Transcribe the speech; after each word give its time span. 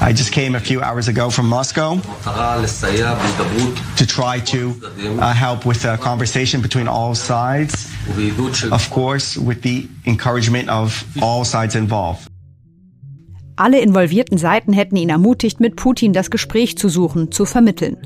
I 0.00 0.12
just 0.14 0.32
came 0.32 0.54
a 0.54 0.60
few 0.60 0.80
hours 0.80 1.08
ago 1.08 1.30
from 1.30 1.48
Moscow 1.48 1.96
to 3.96 4.06
try 4.06 4.38
to 4.40 4.74
uh, 5.20 5.32
help 5.34 5.66
with 5.66 5.84
a 5.84 5.98
conversation 5.98 6.62
between 6.62 6.86
all 6.86 7.14
sides, 7.14 7.88
of 8.70 8.90
course, 8.90 9.36
with 9.36 9.62
the 9.62 9.88
encouragement 10.06 10.68
of 10.68 11.04
all 11.20 11.44
sides 11.44 11.74
involved. 11.74 12.28
Alle 13.56 13.78
involvierten 13.78 14.36
Seiten 14.36 14.72
hätten 14.72 14.96
ihn 14.96 15.10
ermutigt, 15.10 15.60
mit 15.60 15.76
Putin 15.76 16.12
das 16.12 16.30
Gespräch 16.30 16.76
zu 16.76 16.88
suchen, 16.88 17.30
zu 17.30 17.44
vermitteln. 17.44 17.96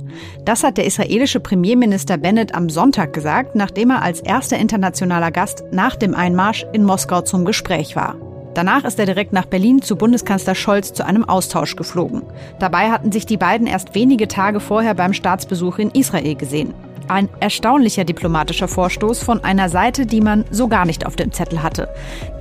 Das 0.45 0.63
hat 0.63 0.77
der 0.77 0.85
israelische 0.85 1.41
Premierminister 1.41 2.19
Bennett 2.19 2.55
am 2.55 2.69
Sonntag 2.69 3.15
gesagt, 3.15 3.55
nachdem 3.55 3.91
er 3.91 4.03
als 4.03 4.21
erster 4.21 4.59
internationaler 4.59 5.31
Gast 5.31 5.65
nach 5.73 5.97
dem 5.97 6.15
Einmarsch 6.15 6.67
in 6.75 6.85
Moskau 6.85 7.23
zum 7.23 7.47
Gespräch 7.47 7.97
war. 7.97 8.17
Danach 8.53 8.85
ist 8.85 8.99
er 8.99 9.07
direkt 9.07 9.33
nach 9.33 9.47
Berlin 9.47 9.81
zu 9.81 9.97
Bundeskanzler 9.97 10.55
Scholz 10.55 10.93
zu 10.93 11.07
einem 11.07 11.25
Austausch 11.25 11.77
geflogen. 11.77 12.25
Dabei 12.59 12.91
hatten 12.91 13.11
sich 13.11 13.25
die 13.25 13.37
beiden 13.39 13.67
erst 13.67 13.95
wenige 13.95 14.29
Tage 14.29 14.61
vorher 14.61 14.95
beim 14.95 15.15
Staatsbesuch 15.15 15.79
in 15.79 15.91
Israel 15.93 16.35
gesehen. 16.35 16.75
Ein 17.09 17.31
erstaunlicher 17.41 18.05
diplomatischer 18.05 18.69
Vorstoß 18.69 19.23
von 19.23 19.43
einer 19.43 19.71
Seite, 19.71 20.05
die 20.05 20.21
man 20.21 20.45
so 20.51 20.69
gar 20.69 20.85
nicht 20.85 21.07
auf 21.07 21.17
dem 21.17 21.33
Zettel 21.33 21.63
hatte. 21.63 21.89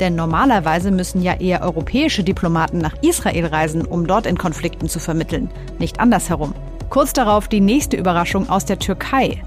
Denn 0.01 0.15
normalerweise 0.15 0.91
müssen 0.91 1.21
ja 1.21 1.39
eher 1.39 1.61
europäische 1.61 2.23
Diplomaten 2.23 2.77
nach 2.79 3.01
Israel 3.01 3.45
reisen, 3.45 3.85
um 3.85 4.05
dort 4.05 4.25
in 4.25 4.37
Konflikten 4.37 4.89
zu 4.89 4.99
vermitteln, 4.99 5.49
nicht 5.79 6.01
andersherum. 6.01 6.53
Kurz 6.89 7.13
darauf 7.13 7.47
die 7.47 7.61
nächste 7.61 7.97
Überraschung 7.97 8.49
aus 8.49 8.65
der 8.65 8.79
Türkei. 8.79 9.41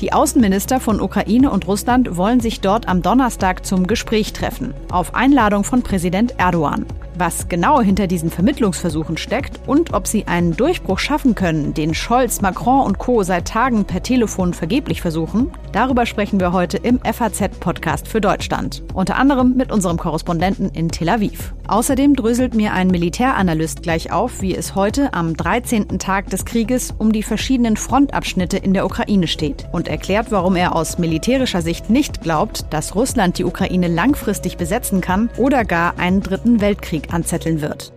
Die 0.00 0.12
Außenminister 0.12 0.80
von 0.80 1.00
Ukraine 1.00 1.50
und 1.50 1.66
Russland 1.66 2.16
wollen 2.16 2.40
sich 2.40 2.60
dort 2.60 2.88
am 2.88 3.02
Donnerstag 3.02 3.64
zum 3.64 3.86
Gespräch 3.86 4.32
treffen, 4.32 4.74
auf 4.90 5.14
Einladung 5.14 5.64
von 5.64 5.82
Präsident 5.82 6.34
Erdogan. 6.38 6.86
Was 7.18 7.48
genau 7.48 7.80
hinter 7.80 8.06
diesen 8.08 8.28
Vermittlungsversuchen 8.28 9.16
steckt 9.16 9.58
und 9.66 9.94
ob 9.94 10.06
sie 10.06 10.26
einen 10.26 10.54
Durchbruch 10.54 10.98
schaffen 10.98 11.34
können, 11.34 11.72
den 11.72 11.94
Scholz, 11.94 12.42
Macron 12.42 12.84
und 12.84 12.98
Co. 12.98 13.22
seit 13.22 13.48
Tagen 13.48 13.86
per 13.86 14.02
Telefon 14.02 14.52
vergeblich 14.52 15.00
versuchen, 15.00 15.50
darüber 15.76 16.06
sprechen 16.06 16.40
wir 16.40 16.52
heute 16.52 16.78
im 16.78 16.98
FAZ-Podcast 17.00 18.08
für 18.08 18.22
Deutschland. 18.22 18.82
Unter 18.94 19.16
anderem 19.16 19.56
mit 19.56 19.70
unserem 19.70 19.98
Korrespondenten 19.98 20.70
in 20.70 20.88
Tel 20.88 21.10
Aviv. 21.10 21.54
Außerdem 21.68 22.16
dröselt 22.16 22.54
mir 22.54 22.72
ein 22.72 22.88
Militäranalyst 22.88 23.82
gleich 23.82 24.10
auf, 24.10 24.40
wie 24.40 24.56
es 24.56 24.74
heute 24.74 25.12
am 25.12 25.36
13. 25.36 25.98
Tag 25.98 26.30
des 26.30 26.46
Krieges 26.46 26.94
um 26.96 27.12
die 27.12 27.22
verschiedenen 27.22 27.76
Frontabschnitte 27.76 28.56
in 28.56 28.72
der 28.72 28.86
Ukraine 28.86 29.26
steht 29.26 29.68
und 29.72 29.86
erklärt, 29.86 30.30
warum 30.30 30.56
er 30.56 30.74
aus 30.74 30.96
militärischer 30.96 31.60
Sicht 31.60 31.90
nicht 31.90 32.22
glaubt, 32.22 32.64
dass 32.70 32.94
Russland 32.94 33.36
die 33.38 33.44
Ukraine 33.44 33.88
langfristig 33.88 34.56
besetzen 34.56 35.02
kann 35.02 35.28
oder 35.36 35.64
gar 35.64 35.98
einen 35.98 36.22
dritten 36.22 36.62
Weltkrieg 36.62 37.12
anzetteln 37.12 37.60
wird. 37.60 37.92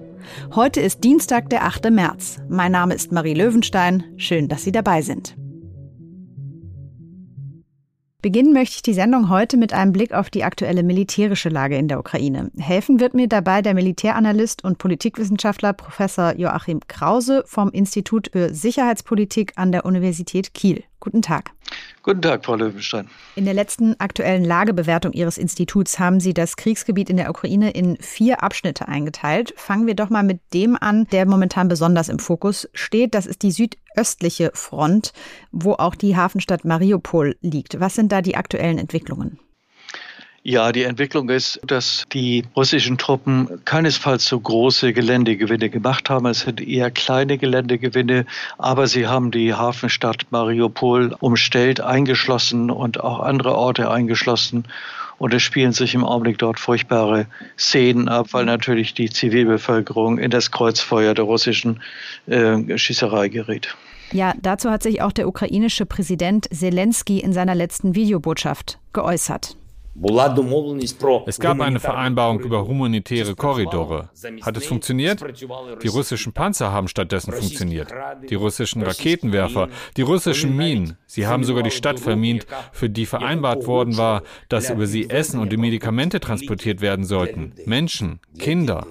Heute 0.54 0.82
ist 0.82 1.06
Dienstag, 1.06 1.50
der 1.50 1.64
8. 1.64 1.90
März. 1.92 2.38
Mein 2.50 2.74
Name 2.74 2.94
ist 2.94 3.14
Marie 3.14 3.34
Löwenstein. 3.34 4.04
Schön, 4.18 4.50
dass 4.50 4.64
Sie 4.64 4.74
dabei 4.74 5.02
sind. 5.02 5.36
Beginnen 8.22 8.52
möchte 8.52 8.76
ich 8.76 8.82
die 8.82 8.94
Sendung 8.94 9.30
heute 9.30 9.56
mit 9.56 9.72
einem 9.72 9.94
Blick 9.94 10.12
auf 10.14 10.30
die 10.30 10.44
aktuelle 10.44 10.84
militärische 10.84 11.48
Lage 11.48 11.78
in 11.78 11.88
der 11.88 12.00
Ukraine. 12.00 12.52
Helfen 12.58 13.00
wird 13.00 13.14
mir 13.14 13.30
dabei 13.30 13.62
der 13.62 13.74
Militäranalyst 13.74 14.62
und 14.62 14.78
Politikwissenschaftler 14.78 15.72
Professor 15.72 16.36
Joachim 16.36 16.82
Krause 16.90 17.46
vom 17.48 17.70
Institut 17.72 18.28
für 18.34 18.54
Sicherheitspolitik 18.54 19.54
an 19.56 19.72
der 19.72 19.86
Universität 19.86 20.54
Kiel. 20.54 20.84
Guten 21.00 21.22
Tag. 21.22 21.52
Guten 22.04 22.22
Tag, 22.22 22.44
Frau 22.44 22.56
Löwenstein. 22.56 23.08
In 23.36 23.46
der 23.46 23.54
letzten 23.54 23.98
aktuellen 24.00 24.44
Lagebewertung 24.44 25.14
Ihres 25.14 25.38
Instituts 25.38 25.98
haben 26.00 26.20
Sie 26.20 26.34
das 26.34 26.58
Kriegsgebiet 26.58 27.10
in 27.10 27.18
der 27.18 27.30
Ukraine 27.30 27.72
in 27.72 27.98
vier 28.02 28.44
Abschnitte 28.44 28.88
eingeteilt. 28.88 29.54
Fangen 29.56 29.88
wir 29.88 29.96
doch 29.96 30.10
mal 30.10 30.24
mit 30.24 30.42
dem 30.54 30.76
an, 30.76 31.06
der 31.12 31.26
momentan 31.26 31.68
besonders 31.68 32.10
im 32.10 32.20
Fokus 32.20 32.70
steht. 32.74 33.16
Das 33.16 33.26
ist 33.26 33.44
die 33.44 33.52
südöstliche 33.52 34.52
Front, 34.54 35.14
wo 35.52 35.74
auch 35.74 35.96
die 35.96 36.18
Hafenstadt 36.18 36.66
Mariupol 36.66 37.38
liegt. 37.42 37.80
Was 37.80 37.96
sind 37.96 38.12
da 38.12 38.22
die 38.22 38.36
aktuellen 38.36 38.78
Entwicklungen? 38.78 39.40
Ja, 40.44 40.72
die 40.72 40.84
Entwicklung 40.84 41.30
ist, 41.30 41.60
dass 41.68 42.06
die 42.14 42.46
russischen 42.56 42.98
Truppen 42.98 43.62
keinesfalls 43.66 44.26
so 44.26 44.40
große 44.40 44.94
Geländegewinne 44.94 45.70
gemacht 45.70 46.10
haben. 46.10 46.26
Es 46.28 46.42
sind 46.42 46.62
eher 46.62 46.92
kleine 46.92 47.38
Geländegewinne, 47.38 48.26
aber 48.58 48.88
sie 48.88 49.08
haben 49.08 49.32
die 49.32 49.54
Hafenstadt 49.54 50.28
Mariupol 50.32 51.16
umstellt, 51.20 51.82
eingeschlossen 51.82 52.72
und 52.72 53.02
auch 53.02 53.20
andere 53.20 53.56
Orte 53.56 53.92
eingeschlossen. 53.92 54.64
Und 55.18 55.34
es 55.34 55.44
spielen 55.44 55.74
sich 55.74 55.94
im 55.94 56.06
Augenblick 56.06 56.38
dort 56.38 56.60
furchtbare 56.60 57.28
Szenen 57.58 58.08
ab, 58.08 58.28
weil 58.32 58.46
natürlich 58.46 58.94
die 58.94 59.10
Zivilbevölkerung 59.10 60.18
in 60.18 60.32
das 60.32 60.52
Kreuzfeuer 60.52 61.14
der 61.14 61.26
russischen 61.26 61.82
äh, 62.28 62.78
Schießerei 62.78 63.28
gerät. 63.28 63.76
Ja, 64.14 64.34
dazu 64.42 64.72
hat 64.72 64.82
sich 64.82 65.02
auch 65.02 65.12
der 65.12 65.28
ukrainische 65.28 65.86
Präsident 65.86 66.48
Zelensky 66.52 67.20
in 67.20 67.34
seiner 67.34 67.54
letzten 67.54 67.94
Videobotschaft 67.94 68.80
geäußert. 68.94 69.58
Es 71.26 71.40
gab 71.40 71.60
eine 71.60 71.80
Vereinbarung 71.80 72.40
über 72.40 72.66
humanitäre 72.66 73.36
Korridore. 73.36 74.10
Hat 74.42 74.58
es 74.58 74.66
funktioniert? 74.66 75.22
Die 75.84 75.88
russischen 75.88 76.32
Panzer 76.32 76.72
haben 76.72 76.88
stattdessen 76.88 77.34
funktioniert. 77.34 77.92
Die 78.30 78.36
russischen 78.36 78.82
Raketenwerfer, 78.82 79.68
die 79.98 80.02
russischen 80.02 80.56
Minen. 80.56 80.98
Sie 81.06 81.28
haben 81.28 81.44
sogar 81.44 81.64
die 81.64 81.72
Stadt 81.72 82.00
vermint, 82.00 82.48
für 82.72 82.90
die 82.90 83.06
vereinbart 83.06 83.68
worden 83.68 83.98
war, 83.98 84.24
dass 84.48 84.70
über 84.70 84.88
sie 84.88 85.10
Essen 85.10 85.40
und 85.40 85.52
die 85.52 85.58
Medikamente 85.58 86.20
transportiert 86.20 86.82
werden 86.82 87.06
sollten. 87.06 87.54
Menschen, 87.66 88.20
Kinder. 88.38 88.88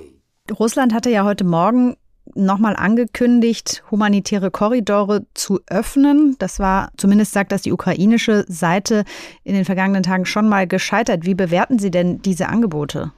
Russland 0.59 0.95
hatte 0.95 1.11
ja 1.11 1.25
heute 1.25 1.45
Morgen 1.45 1.97
nochmal 2.45 2.77
angekündigt, 2.77 3.83
humanitäre 3.91 4.51
Korridore 4.51 5.27
zu 5.35 5.61
öffnen. 5.67 6.37
Das 6.39 6.59
war, 6.59 6.91
zumindest 6.97 7.33
sagt 7.33 7.53
das 7.53 7.63
die 7.63 7.73
ukrainische 7.73 8.45
Seite, 8.49 9.05
in 9.45 9.55
den 9.55 9.65
vergangenen 9.65 10.03
Tagen 10.03 10.27
schon 10.27 10.49
mal 10.49 10.67
gescheitert. 10.67 11.25
Wie 11.25 11.35
bewerten 11.35 11.79
Sie 11.79 11.91
denn 11.91 12.23
diese 12.23 12.49
Angebote? 12.49 13.13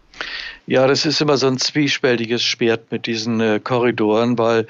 Ja, 0.67 0.87
das 0.87 1.07
ist 1.07 1.21
immer 1.21 1.37
so 1.37 1.47
ein 1.47 1.59
zwiespältiges 1.59 2.43
Schwert 2.43 2.93
mit 2.93 3.07
diesen 3.07 3.41
äh, 3.41 3.61
Korridoren, 3.63 4.39
weil 4.39 4.67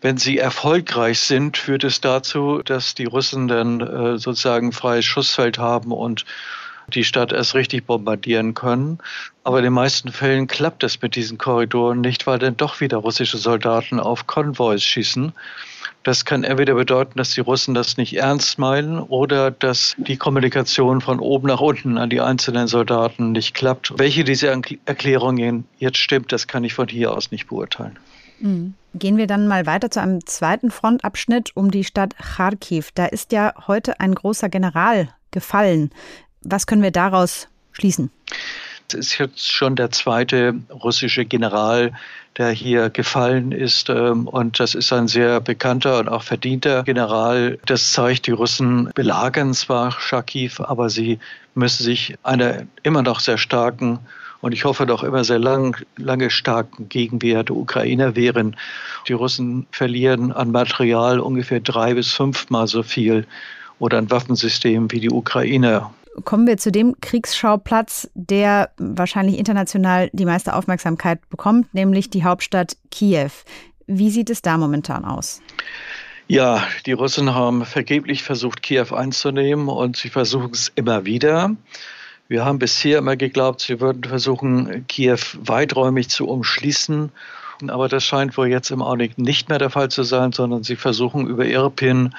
wenn 0.00 0.16
sie 0.16 0.38
erfolgreich 0.38 1.20
sind, 1.20 1.56
führt 1.56 1.84
es 1.84 2.00
dazu, 2.00 2.60
dass 2.64 2.94
die 2.94 3.06
Russen 3.06 3.48
dann 3.48 3.80
äh, 3.80 4.18
sozusagen 4.18 4.72
freies 4.72 5.04
Schussfeld 5.04 5.58
haben 5.58 5.92
und 5.92 6.24
die 6.94 7.04
Stadt 7.04 7.32
erst 7.32 7.54
richtig 7.54 7.86
bombardieren 7.86 8.54
können. 8.54 8.98
Aber 9.44 9.58
in 9.58 9.64
den 9.64 9.72
meisten 9.72 10.12
Fällen 10.12 10.46
klappt 10.46 10.84
es 10.84 11.00
mit 11.00 11.16
diesen 11.16 11.38
Korridoren 11.38 12.00
nicht, 12.00 12.26
weil 12.26 12.38
dann 12.38 12.56
doch 12.56 12.80
wieder 12.80 12.98
russische 12.98 13.38
Soldaten 13.38 14.00
auf 14.00 14.26
Konvois 14.26 14.78
schießen. 14.78 15.32
Das 16.02 16.24
kann 16.24 16.44
entweder 16.44 16.74
bedeuten, 16.74 17.18
dass 17.18 17.34
die 17.34 17.40
Russen 17.40 17.74
das 17.74 17.98
nicht 17.98 18.16
ernst 18.16 18.58
meinen 18.58 18.98
oder 18.98 19.50
dass 19.50 19.94
die 19.98 20.16
Kommunikation 20.16 21.02
von 21.02 21.20
oben 21.20 21.48
nach 21.48 21.60
unten 21.60 21.98
an 21.98 22.08
die 22.08 22.20
einzelnen 22.20 22.68
Soldaten 22.68 23.32
nicht 23.32 23.54
klappt. 23.54 23.92
Welche 23.98 24.24
dieser 24.24 24.50
Erklärungen 24.86 25.64
jetzt 25.78 25.98
stimmt, 25.98 26.32
das 26.32 26.46
kann 26.46 26.64
ich 26.64 26.72
von 26.72 26.88
hier 26.88 27.12
aus 27.14 27.30
nicht 27.30 27.48
beurteilen. 27.48 27.98
Mhm. 28.40 28.74
Gehen 28.94 29.18
wir 29.18 29.26
dann 29.26 29.46
mal 29.46 29.66
weiter 29.66 29.90
zu 29.90 30.00
einem 30.00 30.26
zweiten 30.26 30.70
Frontabschnitt 30.70 31.52
um 31.54 31.70
die 31.70 31.84
Stadt 31.84 32.16
Kharkiv. 32.16 32.90
Da 32.92 33.06
ist 33.06 33.30
ja 33.32 33.52
heute 33.68 34.00
ein 34.00 34.14
großer 34.14 34.48
General 34.48 35.10
gefallen. 35.30 35.90
Was 36.42 36.66
können 36.66 36.82
wir 36.82 36.90
daraus 36.90 37.48
schließen? 37.72 38.10
Es 38.88 38.94
ist 38.94 39.18
jetzt 39.18 39.52
schon 39.52 39.76
der 39.76 39.90
zweite 39.90 40.54
russische 40.70 41.24
General, 41.24 41.92
der 42.36 42.50
hier 42.50 42.90
gefallen 42.90 43.52
ist. 43.52 43.88
Ähm, 43.88 44.26
und 44.26 44.58
das 44.58 44.74
ist 44.74 44.92
ein 44.92 45.08
sehr 45.08 45.40
bekannter 45.40 45.98
und 45.98 46.08
auch 46.08 46.22
verdienter 46.22 46.82
General. 46.82 47.58
Das 47.66 47.92
zeigt, 47.92 48.26
die 48.26 48.32
Russen 48.32 48.90
belagern 48.94 49.54
zwar 49.54 49.92
Schakiv, 49.92 50.60
aber 50.60 50.90
sie 50.90 51.18
müssen 51.54 51.84
sich 51.84 52.16
einer 52.22 52.62
immer 52.82 53.02
noch 53.02 53.20
sehr 53.20 53.38
starken 53.38 54.00
und 54.40 54.52
ich 54.52 54.64
hoffe 54.64 54.86
doch 54.86 55.04
immer 55.04 55.24
sehr 55.24 55.38
lang, 55.38 55.76
lange 55.96 56.30
starken 56.30 56.88
Gegenwehr 56.88 57.44
der 57.44 57.56
Ukrainer 57.56 58.16
wehren. 58.16 58.56
Die 59.06 59.12
Russen 59.12 59.66
verlieren 59.70 60.32
an 60.32 60.50
Material 60.50 61.20
ungefähr 61.20 61.60
drei 61.60 61.94
bis 61.94 62.12
fünfmal 62.12 62.66
so 62.66 62.82
viel 62.82 63.26
oder 63.78 63.98
an 63.98 64.10
Waffensystemen 64.10 64.90
wie 64.92 65.00
die 65.00 65.10
Ukrainer 65.10 65.92
kommen 66.24 66.46
wir 66.46 66.56
zu 66.56 66.72
dem 66.72 66.96
Kriegsschauplatz, 67.00 68.10
der 68.14 68.70
wahrscheinlich 68.78 69.38
international 69.38 70.10
die 70.12 70.24
meiste 70.24 70.54
Aufmerksamkeit 70.54 71.28
bekommt, 71.30 71.72
nämlich 71.74 72.10
die 72.10 72.24
Hauptstadt 72.24 72.76
Kiew. 72.90 73.30
Wie 73.86 74.10
sieht 74.10 74.30
es 74.30 74.42
da 74.42 74.56
momentan 74.56 75.04
aus? 75.04 75.40
Ja, 76.28 76.62
die 76.86 76.92
Russen 76.92 77.34
haben 77.34 77.64
vergeblich 77.64 78.22
versucht, 78.22 78.62
Kiew 78.62 78.94
einzunehmen 78.94 79.68
und 79.68 79.96
sie 79.96 80.10
versuchen 80.10 80.50
es 80.52 80.70
immer 80.76 81.04
wieder. 81.04 81.56
Wir 82.28 82.44
haben 82.44 82.60
bisher 82.60 82.98
immer 82.98 83.16
geglaubt, 83.16 83.60
sie 83.60 83.80
würden 83.80 84.04
versuchen, 84.04 84.86
Kiew 84.86 85.18
weiträumig 85.40 86.08
zu 86.08 86.28
umschließen. 86.28 87.10
Aber 87.66 87.88
das 87.88 88.04
scheint 88.04 88.36
wohl 88.36 88.46
jetzt 88.46 88.70
im 88.70 88.80
Augenblick 88.80 89.18
nicht 89.18 89.48
mehr 89.48 89.58
der 89.58 89.70
Fall 89.70 89.90
zu 89.90 90.04
sein, 90.04 90.32
sondern 90.32 90.62
sie 90.62 90.76
versuchen 90.76 91.26
über 91.26 91.44
Irpin 91.44 92.14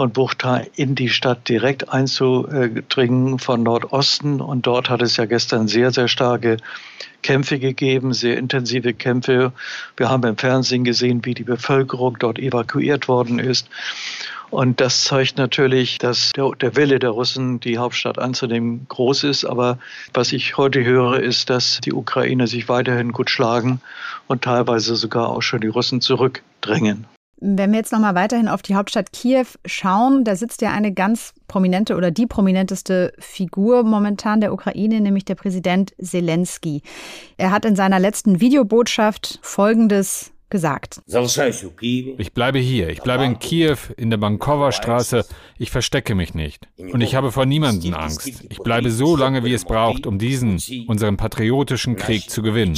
und 0.00 0.14
Buchta 0.14 0.62
in 0.76 0.94
die 0.94 1.10
Stadt 1.10 1.48
direkt 1.48 1.90
einzudringen 1.90 3.38
von 3.38 3.62
Nordosten. 3.62 4.40
Und 4.40 4.66
dort 4.66 4.88
hat 4.88 5.02
es 5.02 5.16
ja 5.18 5.26
gestern 5.26 5.68
sehr, 5.68 5.90
sehr 5.90 6.08
starke 6.08 6.56
Kämpfe 7.22 7.58
gegeben, 7.58 8.14
sehr 8.14 8.38
intensive 8.38 8.94
Kämpfe. 8.94 9.52
Wir 9.96 10.08
haben 10.08 10.24
im 10.24 10.38
Fernsehen 10.38 10.84
gesehen, 10.84 11.24
wie 11.24 11.34
die 11.34 11.44
Bevölkerung 11.44 12.16
dort 12.18 12.38
evakuiert 12.38 13.08
worden 13.08 13.38
ist. 13.38 13.68
Und 14.48 14.80
das 14.80 15.04
zeigt 15.04 15.36
natürlich, 15.36 15.98
dass 15.98 16.32
der, 16.34 16.50
der, 16.60 16.74
Wille 16.76 16.98
der 16.98 17.10
Russen, 17.10 17.60
die 17.60 17.78
Hauptstadt 17.78 18.18
anzunehmen, 18.18 18.86
groß 18.88 19.24
ist. 19.24 19.44
Aber 19.44 19.78
was 20.14 20.32
ich 20.32 20.56
heute 20.56 20.82
höre, 20.82 21.20
ist, 21.20 21.50
dass 21.50 21.78
die 21.84 21.92
Ukrainer 21.92 22.46
sich 22.46 22.68
weiterhin 22.68 23.12
gut 23.12 23.30
schlagen 23.30 23.80
und 24.26 24.42
teilweise 24.42 24.96
sogar 24.96 25.28
auch 25.28 25.42
schon 25.42 25.60
die 25.60 25.68
Russen 25.68 26.00
zurückdrängen. 26.00 27.06
Wenn 27.40 27.72
wir 27.72 27.78
jetzt 27.78 27.92
nochmal 27.92 28.14
weiterhin 28.14 28.48
auf 28.48 28.60
die 28.60 28.74
Hauptstadt 28.74 29.12
Kiew 29.12 29.46
schauen, 29.64 30.24
da 30.24 30.36
sitzt 30.36 30.60
ja 30.60 30.72
eine 30.72 30.92
ganz 30.92 31.32
prominente 31.48 31.96
oder 31.96 32.10
die 32.10 32.26
prominenteste 32.26 33.12
Figur 33.18 33.82
momentan 33.82 34.40
der 34.42 34.52
Ukraine, 34.52 35.00
nämlich 35.00 35.24
der 35.24 35.36
Präsident 35.36 35.94
Zelensky. 36.00 36.82
Er 37.38 37.50
hat 37.50 37.64
in 37.64 37.76
seiner 37.76 37.98
letzten 37.98 38.40
Videobotschaft 38.40 39.38
Folgendes 39.42 40.32
gesagt. 40.50 41.00
Ich 41.06 42.32
bleibe 42.34 42.58
hier. 42.58 42.88
Ich 42.90 43.00
bleibe 43.02 43.24
in 43.24 43.38
Kiew, 43.38 43.76
in 43.96 44.10
der 44.10 44.18
Bankowa 44.18 44.72
Straße. 44.72 45.24
Ich 45.56 45.70
verstecke 45.70 46.14
mich 46.14 46.34
nicht. 46.34 46.68
Und 46.76 47.00
ich 47.00 47.14
habe 47.14 47.32
vor 47.32 47.46
niemanden 47.46 47.94
Angst. 47.94 48.26
Ich 48.50 48.58
bleibe 48.58 48.90
so 48.90 49.16
lange, 49.16 49.44
wie 49.44 49.54
es 49.54 49.64
braucht, 49.64 50.06
um 50.06 50.18
diesen, 50.18 50.60
unseren 50.88 51.16
patriotischen 51.16 51.96
Krieg 51.96 52.28
zu 52.28 52.42
gewinnen. 52.42 52.76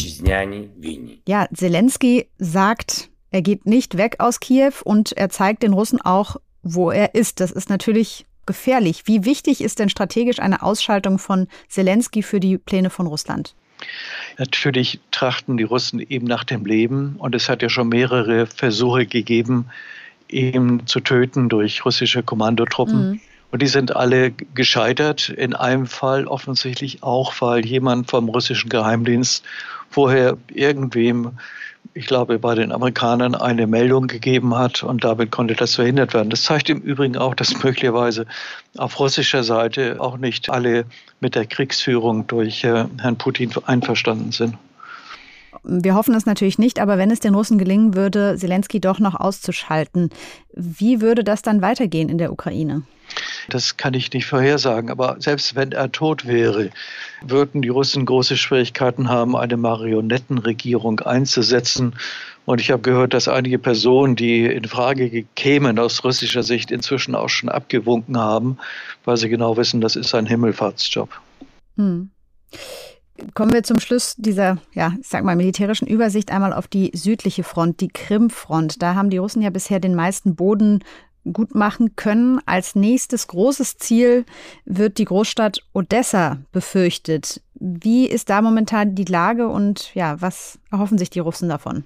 Ja, 1.27 1.49
Zelensky 1.53 2.29
sagt, 2.39 3.11
er 3.33 3.43
geht 3.43 3.67
nicht 3.67 3.97
weg 3.97 4.17
aus 4.19 4.41
Kiew 4.41 4.75
und 4.85 5.13
er 5.13 5.31
zeigt 5.31 5.63
den 5.63 5.73
Russen 5.73 6.01
auch, 6.01 6.37
wo 6.63 6.91
er 6.91 7.15
ist. 7.15 7.41
Das 7.41 7.51
ist 7.51 7.71
natürlich 7.71 8.27
gefährlich. 8.47 9.03
Wie 9.07 9.25
wichtig 9.25 9.63
ist 9.63 9.79
denn 9.79 9.89
strategisch 9.89 10.39
eine 10.39 10.63
Ausschaltung 10.63 11.19
von 11.19 11.49
Zelensky 11.69 12.23
für 12.23 12.41
die 12.41 12.59
Pläne 12.59 12.91
von 12.91 13.07
Russland? 13.07 13.55
Natürlich 14.39 15.01
trachten 15.11 15.57
die 15.57 15.65
Russen 15.65 15.99
eben 15.99 16.27
nach 16.27 16.45
dem 16.45 16.65
Leben 16.65 17.17
und 17.19 17.35
es 17.35 17.49
hat 17.49 17.63
ja 17.63 17.69
schon 17.69 17.89
mehrere 17.89 18.47
Versuche 18.47 19.07
gegeben, 19.07 19.67
ihn 20.29 20.87
zu 20.87 21.01
töten 21.01 21.49
durch 21.49 21.85
russische 21.85 22.23
Kommandotruppen. 22.23 23.11
Mhm. 23.13 23.21
Und 23.51 23.61
die 23.61 23.67
sind 23.67 23.95
alle 23.95 24.31
gescheitert. 24.31 25.29
In 25.29 25.55
einem 25.55 25.87
Fall 25.87 26.27
offensichtlich 26.27 27.03
auch, 27.03 27.35
weil 27.41 27.67
jemand 27.67 28.11
vom 28.11 28.29
russischen 28.29 28.71
Geheimdienst 28.71 29.45
vorher 29.91 30.39
irgendwem 30.49 31.33
ich 31.95 32.07
glaube, 32.07 32.39
bei 32.39 32.55
den 32.55 32.73
Amerikanern 32.73 33.35
eine 33.35 33.67
Meldung 33.67 34.07
gegeben 34.07 34.57
hat 34.57 34.83
und 34.83 35.05
damit 35.05 35.31
konnte 35.31 35.55
das 35.55 35.75
verhindert 35.75 36.15
werden. 36.15 36.31
Das 36.31 36.43
zeigt 36.43 36.71
im 36.71 36.81
Übrigen 36.81 37.17
auch, 37.17 37.35
dass 37.35 37.63
möglicherweise 37.63 38.27
auf 38.79 38.99
russischer 38.99 39.45
Seite 39.45 39.97
auch 40.01 40.17
nicht 40.17 40.49
alle 40.49 40.87
mit 41.21 41.35
der 41.35 41.47
Kriegsführung 41.47 42.27
durch 42.27 42.65
äh, 42.65 42.87
Herrn 43.01 43.19
Putin 43.19 43.51
einverstanden 43.67 44.33
sind. 44.33 44.57
Wir 45.65 45.95
hoffen 45.95 46.15
es 46.15 46.27
natürlich 46.27 46.59
nicht, 46.59 46.81
aber 46.81 46.99
wenn 46.99 47.11
es 47.11 47.21
den 47.21 47.35
Russen 47.35 47.59
gelingen 47.59 47.95
würde, 47.95 48.37
Zelensky 48.37 48.81
doch 48.81 48.99
noch 48.99 49.15
auszuschalten, 49.15 50.11
wie 50.55 51.01
würde 51.01 51.23
das 51.23 51.43
dann 51.43 51.63
weitergehen 51.63 52.09
in 52.09 52.19
der 52.19 52.33
Ukraine? 52.33 52.83
Das 53.49 53.77
kann 53.77 53.95
ich 53.95 54.13
nicht 54.13 54.27
vorhersagen. 54.27 54.91
Aber 54.91 55.17
selbst 55.19 55.55
wenn 55.55 55.73
er 55.73 55.93
tot 55.93 56.27
wäre, 56.27 56.71
würden 57.23 57.63
die 57.63 57.69
Russen 57.69 58.07
große 58.07 58.37
Schwierigkeiten 58.37 59.09
haben, 59.09 59.37
eine 59.37 59.57
Marionettenregierung 59.57 61.01
einzusetzen. 61.01 61.95
Und 62.45 62.61
ich 62.61 62.71
habe 62.71 62.83
gehört, 62.83 63.15
dass 63.15 63.29
einige 63.29 63.59
Personen, 63.59 64.17
die 64.17 64.47
in 64.47 64.65
Frage 64.65 65.25
kämen 65.37 65.79
aus 65.79 66.03
russischer 66.03 66.43
Sicht, 66.43 66.71
inzwischen 66.71 67.15
auch 67.15 67.29
schon 67.29 67.49
abgewunken 67.49 68.19
haben, 68.19 68.59
weil 69.05 69.17
sie 69.17 69.29
genau 69.29 69.57
wissen, 69.57 69.81
das 69.81 69.97
ist 69.97 70.15
ein 70.15 70.27
Himmelfahrtsjob. 70.27 71.11
Hm. 71.77 72.11
Kommen 73.35 73.53
wir 73.53 73.63
zum 73.63 73.81
Schluss 73.81 74.15
dieser, 74.17 74.59
ja, 74.75 74.95
ich 75.01 75.09
sag 75.09 75.25
mal, 75.25 75.37
militärischen 75.37 75.87
Übersicht 75.87 76.31
einmal 76.31 76.53
auf 76.53 76.69
die 76.69 76.91
südliche 76.95 77.45
Front, 77.45 77.81
die 77.81 77.89
Krimfront. 77.89 78.83
Da 78.83 78.95
haben 78.95 79.11
die 79.11 79.19
Russen 79.19 79.43
ja 79.43 79.51
bisher 79.51 79.81
den 79.81 79.95
meisten 79.95 80.35
Boden 80.35 80.83
gut 81.31 81.55
machen 81.55 81.95
können. 81.97 82.41
Als 82.47 82.75
nächstes 82.75 83.29
großes 83.29 83.79
Ziel 83.79 84.25
wird 84.65 84.99
die 84.99 85.05
Großstadt 85.05 85.61
Odessa 85.73 86.39
befürchtet. 86.53 87.41
Wie 87.55 88.07
ist 88.07 88.29
da 88.29 88.43
momentan 88.43 88.95
die 88.95 89.05
Lage 89.05 89.49
und 89.49 89.95
ja, 89.95 90.21
was 90.21 90.59
erhoffen 90.71 90.99
sich 90.99 91.11
die 91.11 91.21
Russen 91.21 91.49
davon? 91.49 91.85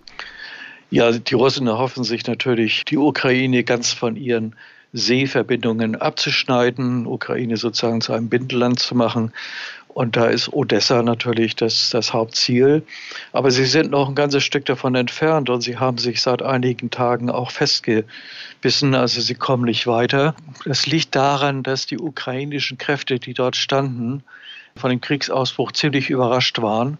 Ja, 0.90 1.12
die 1.12 1.34
Russen 1.34 1.66
erhoffen 1.66 2.04
sich 2.04 2.26
natürlich, 2.26 2.84
die 2.84 2.96
Ukraine 2.96 3.64
ganz 3.64 3.92
von 3.92 4.16
ihren 4.16 4.54
Seeverbindungen 4.92 5.96
abzuschneiden, 5.96 7.06
Ukraine 7.06 7.56
sozusagen 7.56 8.00
zu 8.00 8.12
einem 8.12 8.28
Bindeland 8.28 8.78
zu 8.78 8.94
machen. 8.94 9.32
Und 9.96 10.14
da 10.14 10.26
ist 10.26 10.52
Odessa 10.52 11.02
natürlich 11.02 11.56
das, 11.56 11.88
das 11.88 12.12
Hauptziel. 12.12 12.82
Aber 13.32 13.50
sie 13.50 13.64
sind 13.64 13.90
noch 13.90 14.10
ein 14.10 14.14
ganzes 14.14 14.44
Stück 14.44 14.66
davon 14.66 14.94
entfernt 14.94 15.48
und 15.48 15.62
sie 15.62 15.78
haben 15.78 15.96
sich 15.96 16.20
seit 16.20 16.42
einigen 16.42 16.90
Tagen 16.90 17.30
auch 17.30 17.50
festgebissen. 17.50 18.94
Also 18.94 19.22
sie 19.22 19.34
kommen 19.34 19.64
nicht 19.64 19.86
weiter. 19.86 20.34
Das 20.66 20.86
liegt 20.86 21.14
daran, 21.14 21.62
dass 21.62 21.86
die 21.86 21.98
ukrainischen 21.98 22.76
Kräfte, 22.76 23.18
die 23.18 23.32
dort 23.32 23.56
standen, 23.56 24.22
von 24.76 24.90
dem 24.90 25.00
Kriegsausbruch 25.00 25.72
ziemlich 25.72 26.10
überrascht 26.10 26.60
waren. 26.60 26.98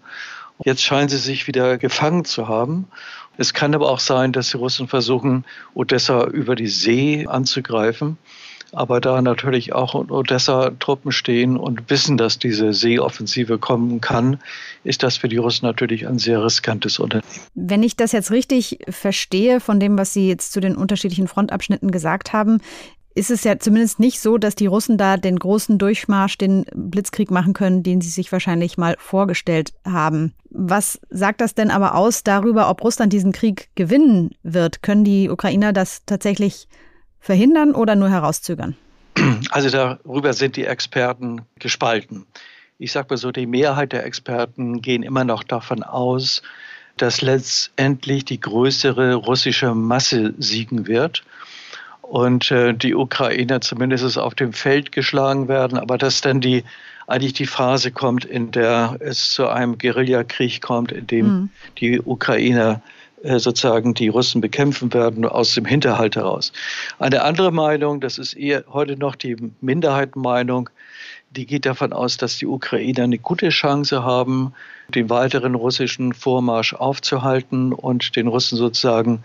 Jetzt 0.65 0.83
scheinen 0.83 1.11
sie 1.11 1.19
sich 1.19 1.47
wieder 1.47 1.77
gefangen 1.77 2.25
zu 2.25 2.49
haben. 2.49 2.89
Es 3.37 3.53
kann 3.53 3.75
aber 3.75 3.91
auch 3.91 4.01
sein, 4.01 4.33
dass 4.33 4.53
die 4.53 4.57
Russen 4.57 4.89
versuchen, 4.89 5.45
Odessa 5.75 6.25
über 6.29 6.57
die 6.57 6.69
See 6.69 7.27
anzugreifen. 7.27 8.17
Aber 8.73 9.01
da 9.01 9.23
natürlich 9.23 9.73
auch 9.73 9.95
Odessa-Truppen 9.95 11.13
stehen 11.13 11.57
und 11.57 11.89
wissen, 11.89 12.17
dass 12.17 12.39
diese 12.39 12.73
Seeoffensive 12.73 13.59
kommen 13.59 14.01
kann, 14.01 14.39
ist 14.85 15.03
das 15.03 15.17
für 15.17 15.29
die 15.29 15.37
Russen 15.37 15.67
natürlich 15.67 16.07
ein 16.07 16.19
sehr 16.19 16.43
riskantes 16.45 16.99
Unternehmen. 16.99 17.29
Wenn 17.55 17.83
ich 17.83 17.97
das 17.97 18.13
jetzt 18.13 18.31
richtig 18.31 18.79
verstehe 18.89 19.61
von 19.61 19.81
dem, 19.81 19.97
was 19.97 20.13
Sie 20.13 20.29
jetzt 20.29 20.53
zu 20.53 20.61
den 20.61 20.77
unterschiedlichen 20.77 21.29
Frontabschnitten 21.29 21.91
gesagt 21.91 22.33
haben, 22.33 22.61
ist 23.17 23.31
es 23.31 23.45
ja 23.45 23.59
zumindest 23.59 23.99
nicht 23.99 24.21
so, 24.21 24.37
dass 24.37 24.55
die 24.55 24.67
Russen 24.67 24.99
da 24.99 25.17
den 25.17 25.39
großen 25.39 25.79
Durchmarsch, 25.79 26.37
den 26.37 26.67
Blitzkrieg 26.75 27.31
machen 27.31 27.55
können, 27.55 27.83
den 27.83 28.03
sie 28.03 28.11
sich 28.11 28.31
wahrscheinlich 28.31 28.77
mal 28.77 28.95
vorgestellt 28.99 29.73
haben. 29.87 30.35
Was 30.51 31.01
sagt 31.09 31.41
das 31.41 31.55
denn 31.55 31.71
aber 31.71 31.95
aus 31.95 32.25
darüber, 32.25 32.69
ob 32.69 32.85
Russland 32.85 33.15
diesen 33.15 33.33
Krieg 33.33 33.71
gewinnen 33.75 34.33
wird? 34.43 34.83
Können 34.83 35.03
die 35.03 35.31
Ukrainer 35.31 35.73
das 35.73 36.03
tatsächlich 36.05 36.69
verhindern 37.27 37.75
oder 37.75 37.97
nur 37.97 38.09
herauszögern? 38.09 38.77
Also 39.51 39.71
darüber 39.71 40.33
sind 40.33 40.57
die 40.57 40.65
Experten 40.65 41.43
gespalten. 41.59 42.25
Ich 42.79 42.93
sage 42.93 43.09
mal 43.11 43.17
so, 43.17 43.33
die 43.33 43.47
Mehrheit 43.47 43.93
der 43.93 44.05
Experten 44.05 44.81
gehen 44.81 45.03
immer 45.03 45.25
noch 45.25 45.43
davon 45.43 45.83
aus, 45.83 46.43
dass 46.97 47.23
letztendlich 47.23 48.25
die 48.25 48.41
größere 48.41 49.15
russische 49.15 49.75
Masse 49.75 50.35
siegen 50.39 50.87
wird 50.87 51.25
und 52.03 52.51
äh, 52.51 52.75
die 52.75 52.95
Ukrainer 52.95 53.61
zumindest 53.61 54.19
auf 54.19 54.35
dem 54.35 54.53
Feld 54.53 54.93
geschlagen 54.93 55.49
werden, 55.49 55.79
aber 55.79 55.99
dass 55.99 56.21
dann 56.21 56.41
die 56.41 56.63
eigentlich 57.07 57.33
die 57.33 57.47
Phase 57.47 57.91
kommt, 57.91 58.25
in 58.25 58.51
der 58.51 58.97
es 59.01 59.31
zu 59.31 59.49
einem 59.49 59.79
Guerillakrieg 59.79 60.61
kommt, 60.61 60.93
in 60.93 61.07
dem 61.07 61.27
mhm. 61.27 61.51
die 61.79 62.01
Ukrainer 62.01 62.83
sozusagen 63.23 63.95
die 63.95 64.09
Russen 64.09 64.41
bekämpfen 64.41 64.93
werden 64.93 65.25
aus 65.25 65.55
dem 65.55 65.65
Hinterhalt 65.65 66.17
heraus. 66.17 66.53
Eine 66.99 67.23
andere 67.23 67.53
Meinung, 67.53 68.01
das 68.01 68.19
ist 68.19 68.35
eher 68.35 68.65
heute 68.73 68.97
noch 68.97 69.15
die 69.15 69.37
Minderheitenmeinung, 69.61 70.71
die 71.31 71.47
geht 71.47 71.67
davon 71.67 71.93
aus, 71.93 72.17
dass 72.17 72.39
die 72.39 72.47
Ukrainer 72.47 73.05
eine 73.05 73.19
gute 73.19 73.49
Chance 73.51 74.03
haben, 74.03 74.55
den 74.89 75.11
weiteren 75.11 75.55
russischen 75.55 76.15
Vormarsch 76.15 76.73
aufzuhalten 76.73 77.73
und 77.73 78.17
den 78.17 78.29
Russen 78.29 78.57
sozusagen 78.57 79.23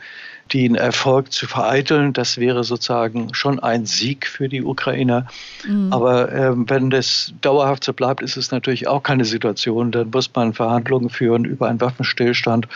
den 0.53 0.75
Erfolg 0.75 1.31
zu 1.31 1.47
vereiteln. 1.47 2.13
Das 2.13 2.37
wäre 2.37 2.63
sozusagen 2.63 3.33
schon 3.33 3.59
ein 3.59 3.85
Sieg 3.85 4.27
für 4.27 4.49
die 4.49 4.63
Ukrainer. 4.63 5.27
Mhm. 5.65 5.91
Aber 5.91 6.31
äh, 6.31 6.51
wenn 6.55 6.89
das 6.89 7.33
dauerhaft 7.41 7.83
so 7.83 7.93
bleibt, 7.93 8.21
ist 8.21 8.37
es 8.37 8.51
natürlich 8.51 8.87
auch 8.87 9.03
keine 9.03 9.25
Situation. 9.25 9.91
Dann 9.91 10.09
muss 10.11 10.29
man 10.33 10.53
Verhandlungen 10.53 11.09
führen 11.09 11.45
über 11.45 11.67
einen 11.67 11.79
Waffenstillstand 11.79 12.67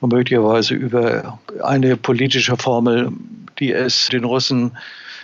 und 0.00 0.12
möglicherweise 0.12 0.74
über 0.74 1.38
eine 1.62 1.96
politische 1.96 2.56
Formel, 2.56 3.10
die 3.58 3.72
es 3.72 4.08
den 4.08 4.24
Russen 4.24 4.72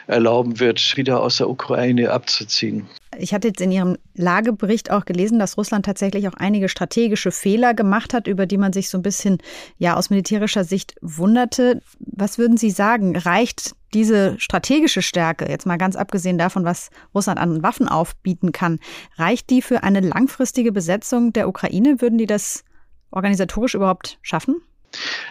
erlauben 0.07 0.61
wird, 0.61 0.97
wieder 0.97 1.23
aus 1.23 1.37
der 1.39 1.49
Ukraine 1.49 2.11
abzuziehen. 2.11 2.87
Ich 3.19 3.35
hatte 3.35 3.49
jetzt 3.49 3.61
in 3.61 3.71
Ihrem 3.71 3.97
Lagebericht 4.15 4.91
auch 4.91 5.05
gelesen, 5.05 5.39
dass 5.39 5.59
Russland 5.59 5.85
tatsächlich 5.85 6.29
auch 6.29 6.35
einige 6.35 6.69
strategische 6.69 7.31
Fehler 7.31 7.75
gemacht 7.75 8.15
hat, 8.15 8.27
über 8.27 8.47
die 8.47 8.57
man 8.57 8.73
sich 8.73 8.89
so 8.89 8.99
ein 8.99 9.03
bisschen 9.03 9.39
ja 9.79 9.97
aus 9.97 10.11
militärischer 10.11 10.65
Sicht 10.65 10.95
wunderte. 11.03 11.83
Was 12.01 12.39
würden 12.39 12.57
Sie 12.57 12.71
sagen? 12.71 13.17
Reicht 13.17 13.75
diese 13.93 14.37
strategische 14.39 15.03
Stärke, 15.03 15.49
jetzt 15.49 15.67
mal 15.67 15.77
ganz 15.77 15.97
abgesehen 15.97 16.39
davon, 16.39 16.65
was 16.65 16.91
Russland 17.15 17.39
an 17.39 17.63
Waffen 17.63 17.89
aufbieten 17.89 18.53
kann, 18.53 18.79
reicht 19.17 19.51
die 19.51 19.61
für 19.61 19.83
eine 19.83 20.01
langfristige 20.01 20.73
Besetzung 20.73 21.33
der 21.33 21.49
Ukraine? 21.49 22.01
Würden 22.01 22.17
die 22.17 22.27
das 22.27 22.65
organisatorisch 23.11 23.75
überhaupt 23.75 24.19
schaffen? 24.23 24.63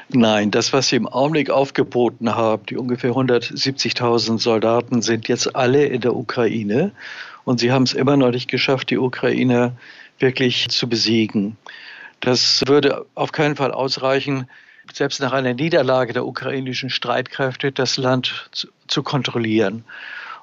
Nein, 0.10 0.52
das, 0.52 0.74
was 0.74 0.90
Sie 0.90 0.96
im 0.96 1.08
Augenblick 1.08 1.50
aufgeboten 1.50 2.36
haben, 2.36 2.66
die 2.66 2.78
ungefähr 2.78 3.12
170.000 3.12 4.40
Soldaten, 4.40 5.02
sind 5.02 5.28
jetzt 5.28 5.56
alle 5.56 5.86
in 5.86 6.02
der 6.02 6.16
Ukraine. 6.16 6.92
Und 7.44 7.60
sie 7.60 7.72
haben 7.72 7.84
es 7.84 7.94
immer 7.94 8.18
noch 8.18 8.32
nicht 8.32 8.50
geschafft, 8.50 8.90
die 8.90 8.98
Ukrainer 8.98 9.74
wirklich 10.20 10.70
zu 10.70 10.88
besiegen. 10.88 11.58
Das 12.20 12.64
würde 12.68 13.06
auf 13.16 13.32
keinen 13.32 13.56
Fall 13.56 13.72
ausreichen, 13.72 14.48
selbst 14.94 15.22
nach 15.22 15.32
einer 15.32 15.54
Niederlage 15.54 16.14
der 16.14 16.26
ukrainischen 16.26 16.90
Streitkräfte 16.90 17.72
das 17.72 17.98
Land 17.98 18.50
zu, 18.52 18.68
zu 18.88 19.04
kontrollieren. 19.04 19.84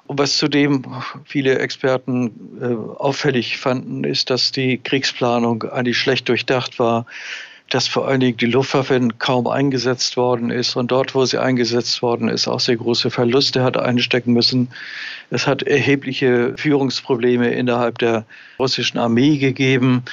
Und 0.07 0.17
was 0.17 0.37
zudem 0.37 0.83
viele 1.23 1.59
Experten 1.59 2.31
äh, 2.59 2.99
auffällig 2.99 3.57
fanden, 3.59 4.03
ist, 4.03 4.31
dass 4.31 4.51
die 4.51 4.79
Kriegsplanung 4.79 5.63
eigentlich 5.63 5.99
schlecht 5.99 6.27
durchdacht 6.27 6.79
war, 6.79 7.05
dass 7.69 7.87
vor 7.87 8.07
allen 8.07 8.19
Dingen 8.19 8.37
die 8.37 8.47
Luftwaffe 8.47 8.99
kaum 9.19 9.47
eingesetzt 9.47 10.17
worden 10.17 10.49
ist 10.49 10.75
und 10.75 10.91
dort, 10.91 11.15
wo 11.15 11.25
sie 11.25 11.37
eingesetzt 11.37 12.01
worden 12.01 12.27
ist, 12.27 12.47
auch 12.47 12.59
sehr 12.59 12.77
große 12.77 13.11
Verluste 13.11 13.63
hat 13.63 13.77
einstecken 13.77 14.33
müssen. 14.33 14.69
Es 15.29 15.45
hat 15.45 15.63
erhebliche 15.63 16.53
Führungsprobleme 16.57 17.49
innerhalb 17.49 17.99
der 17.99 18.25
russischen 18.57 18.97
Armee 18.97 19.37
gegeben 19.37 20.03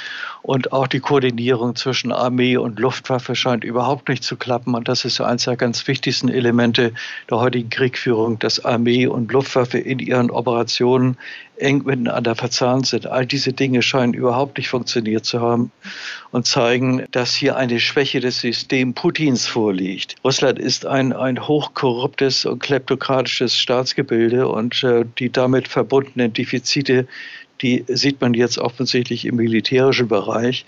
und 0.46 0.70
auch 0.70 0.86
die 0.86 1.00
Koordinierung 1.00 1.74
zwischen 1.74 2.12
Armee 2.12 2.56
und 2.56 2.78
Luftwaffe 2.78 3.34
scheint 3.34 3.64
überhaupt 3.64 4.08
nicht 4.08 4.22
zu 4.22 4.36
klappen. 4.36 4.76
Und 4.76 4.86
das 4.86 5.04
ist 5.04 5.20
eines 5.20 5.42
der 5.42 5.56
ganz 5.56 5.88
wichtigsten 5.88 6.28
Elemente 6.28 6.92
der 7.28 7.40
heutigen 7.40 7.68
Kriegführung, 7.68 8.38
dass 8.38 8.64
Armee 8.64 9.08
und 9.08 9.32
Luftwaffe 9.32 9.78
in 9.78 9.98
ihren 9.98 10.30
Operationen 10.30 11.16
eng 11.56 11.82
miteinander 11.84 12.36
verzahnt 12.36 12.86
sind. 12.86 13.08
All 13.08 13.26
diese 13.26 13.52
Dinge 13.52 13.82
scheinen 13.82 14.14
überhaupt 14.14 14.56
nicht 14.56 14.68
funktioniert 14.68 15.24
zu 15.24 15.40
haben 15.40 15.72
und 16.30 16.46
zeigen, 16.46 17.06
dass 17.10 17.34
hier 17.34 17.56
eine 17.56 17.80
Schwäche 17.80 18.20
des 18.20 18.38
Systems 18.38 18.94
Putins 18.94 19.48
vorliegt. 19.48 20.14
Russland 20.22 20.60
ist 20.60 20.86
ein, 20.86 21.12
ein 21.12 21.48
hochkorruptes 21.48 22.44
und 22.44 22.60
kleptokratisches 22.60 23.58
Staatsgebilde 23.58 24.46
und 24.46 24.84
äh, 24.84 25.06
die 25.18 25.32
damit 25.32 25.66
verbundenen 25.66 26.32
Defizite, 26.32 27.08
die 27.62 27.84
sieht 27.88 28.20
man 28.20 28.34
jetzt 28.34 28.58
offensichtlich 28.58 29.24
im 29.24 29.36
militärischen 29.36 30.08
Bereich. 30.08 30.64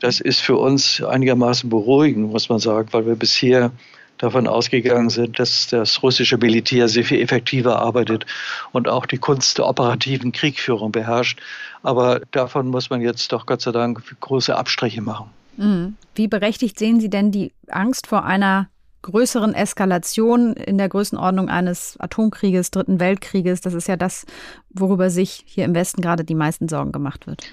Das 0.00 0.20
ist 0.20 0.40
für 0.40 0.56
uns 0.56 1.02
einigermaßen 1.02 1.68
beruhigend, 1.68 2.30
muss 2.30 2.48
man 2.48 2.58
sagen, 2.58 2.88
weil 2.92 3.06
wir 3.06 3.16
bisher 3.16 3.72
davon 4.18 4.46
ausgegangen 4.46 5.10
sind, 5.10 5.38
dass 5.38 5.68
das 5.68 6.02
russische 6.02 6.36
Militär 6.38 6.88
sehr 6.88 7.04
viel 7.04 7.20
effektiver 7.20 7.78
arbeitet 7.78 8.26
und 8.72 8.88
auch 8.88 9.06
die 9.06 9.18
Kunst 9.18 9.58
der 9.58 9.66
operativen 9.66 10.32
Kriegführung 10.32 10.92
beherrscht. 10.92 11.40
Aber 11.82 12.20
davon 12.32 12.68
muss 12.68 12.90
man 12.90 13.00
jetzt 13.00 13.32
doch 13.32 13.46
Gott 13.46 13.62
sei 13.62 13.72
Dank 13.72 14.02
große 14.20 14.56
Abstriche 14.56 15.02
machen. 15.02 15.30
Mhm. 15.56 15.96
Wie 16.14 16.28
berechtigt 16.28 16.78
sehen 16.78 17.00
Sie 17.00 17.10
denn 17.10 17.30
die 17.30 17.52
Angst 17.68 18.06
vor 18.06 18.24
einer 18.24 18.68
größeren 19.02 19.54
Eskalation 19.54 20.54
in 20.54 20.78
der 20.78 20.88
Größenordnung 20.88 21.48
eines 21.48 21.96
Atomkrieges, 21.98 22.70
Dritten 22.70 23.00
Weltkrieges? 23.00 23.60
Das 23.60 23.74
ist 23.74 23.88
ja 23.88 23.96
das, 23.96 24.26
worüber 24.70 25.10
sich 25.10 25.44
hier 25.46 25.64
im 25.64 25.74
Westen 25.74 26.02
gerade 26.02 26.24
die 26.24 26.34
meisten 26.34 26.68
Sorgen 26.68 26.92
gemacht 26.92 27.26
wird. 27.26 27.44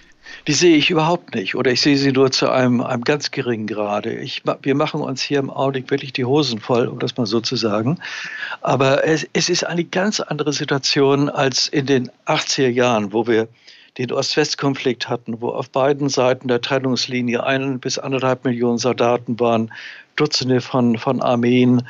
Die 0.47 0.53
sehe 0.53 0.75
ich 0.75 0.89
überhaupt 0.89 1.35
nicht 1.35 1.55
oder 1.55 1.71
ich 1.71 1.81
sehe 1.81 1.97
sie 1.97 2.11
nur 2.11 2.31
zu 2.31 2.49
einem, 2.49 2.81
einem 2.81 3.03
ganz 3.03 3.31
geringen 3.31 3.67
Grade. 3.67 4.13
Ich, 4.13 4.43
wir 4.61 4.75
machen 4.75 5.01
uns 5.01 5.21
hier 5.21 5.39
im 5.39 5.49
Augenblick 5.49 5.91
wirklich 5.91 6.13
die 6.13 6.25
Hosen 6.25 6.59
voll, 6.59 6.87
um 6.87 6.99
das 6.99 7.17
mal 7.17 7.25
so 7.25 7.41
zu 7.41 7.55
sagen. 7.55 7.99
Aber 8.61 9.05
es, 9.05 9.27
es 9.33 9.49
ist 9.49 9.65
eine 9.65 9.83
ganz 9.83 10.19
andere 10.19 10.53
Situation 10.53 11.29
als 11.29 11.67
in 11.67 11.85
den 11.85 12.09
80er 12.25 12.69
Jahren, 12.69 13.13
wo 13.13 13.27
wir 13.27 13.47
den 13.97 14.11
Ost-West-Konflikt 14.11 15.07
hatten, 15.07 15.41
wo 15.41 15.49
auf 15.49 15.69
beiden 15.69 16.09
Seiten 16.09 16.47
der 16.47 16.61
Trennungslinie 16.61 17.43
ein 17.43 17.79
bis 17.79 17.97
anderthalb 17.97 18.43
Millionen 18.43 18.77
Soldaten 18.77 19.39
waren, 19.39 19.71
Dutzende 20.15 20.61
von, 20.61 20.97
von 20.97 21.21
Armeen 21.21 21.83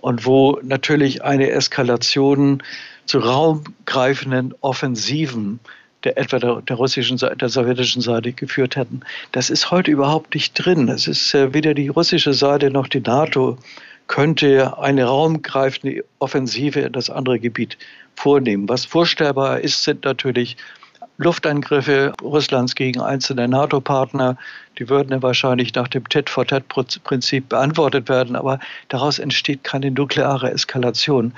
und 0.00 0.26
wo 0.26 0.58
natürlich 0.62 1.22
eine 1.22 1.50
Eskalation 1.50 2.62
zu 3.06 3.18
raumgreifenden 3.18 4.54
Offensiven 4.60 5.60
der 6.04 6.16
etwa 6.16 6.38
der, 6.38 6.62
der 6.62 6.76
russischen 6.76 7.18
der 7.18 7.48
sowjetischen 7.48 8.00
Seite 8.00 8.32
geführt 8.32 8.76
hätten. 8.76 9.00
Das 9.32 9.50
ist 9.50 9.70
heute 9.70 9.90
überhaupt 9.90 10.34
nicht 10.34 10.54
drin. 10.54 10.88
Es 10.88 11.06
ist 11.06 11.34
äh, 11.34 11.52
weder 11.52 11.74
die 11.74 11.88
russische 11.88 12.32
Seite 12.32 12.70
noch 12.70 12.88
die 12.88 13.00
NATO 13.00 13.58
könnte 14.06 14.76
eine 14.78 15.04
raumgreifende 15.04 16.04
Offensive 16.18 16.80
in 16.80 16.92
das 16.92 17.10
andere 17.10 17.38
Gebiet 17.38 17.78
vornehmen. 18.16 18.68
Was 18.68 18.84
vorstellbar 18.84 19.60
ist, 19.60 19.84
sind 19.84 20.04
natürlich 20.04 20.56
Luftangriffe 21.20 22.14
Russlands 22.22 22.74
gegen 22.74 23.00
einzelne 23.00 23.46
NATO-Partner. 23.46 24.38
Die 24.78 24.88
würden 24.88 25.22
wahrscheinlich 25.22 25.74
nach 25.74 25.88
dem 25.88 26.08
Tit-for-Tat-Prinzip 26.08 27.50
beantwortet 27.50 28.08
werden, 28.08 28.36
aber 28.36 28.58
daraus 28.88 29.18
entsteht 29.18 29.62
keine 29.62 29.90
nukleare 29.90 30.50
Eskalation. 30.50 31.34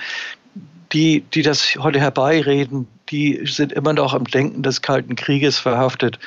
Die, 0.92 1.22
die 1.34 1.42
das 1.42 1.74
heute 1.78 1.98
herbeireden, 1.98 2.86
die 3.10 3.40
sind 3.44 3.72
immer 3.72 3.92
noch 3.92 4.14
im 4.14 4.24
Denken 4.24 4.62
des 4.62 4.82
Kalten 4.82 5.16
Krieges 5.16 5.58
verhaftet. 5.58 6.20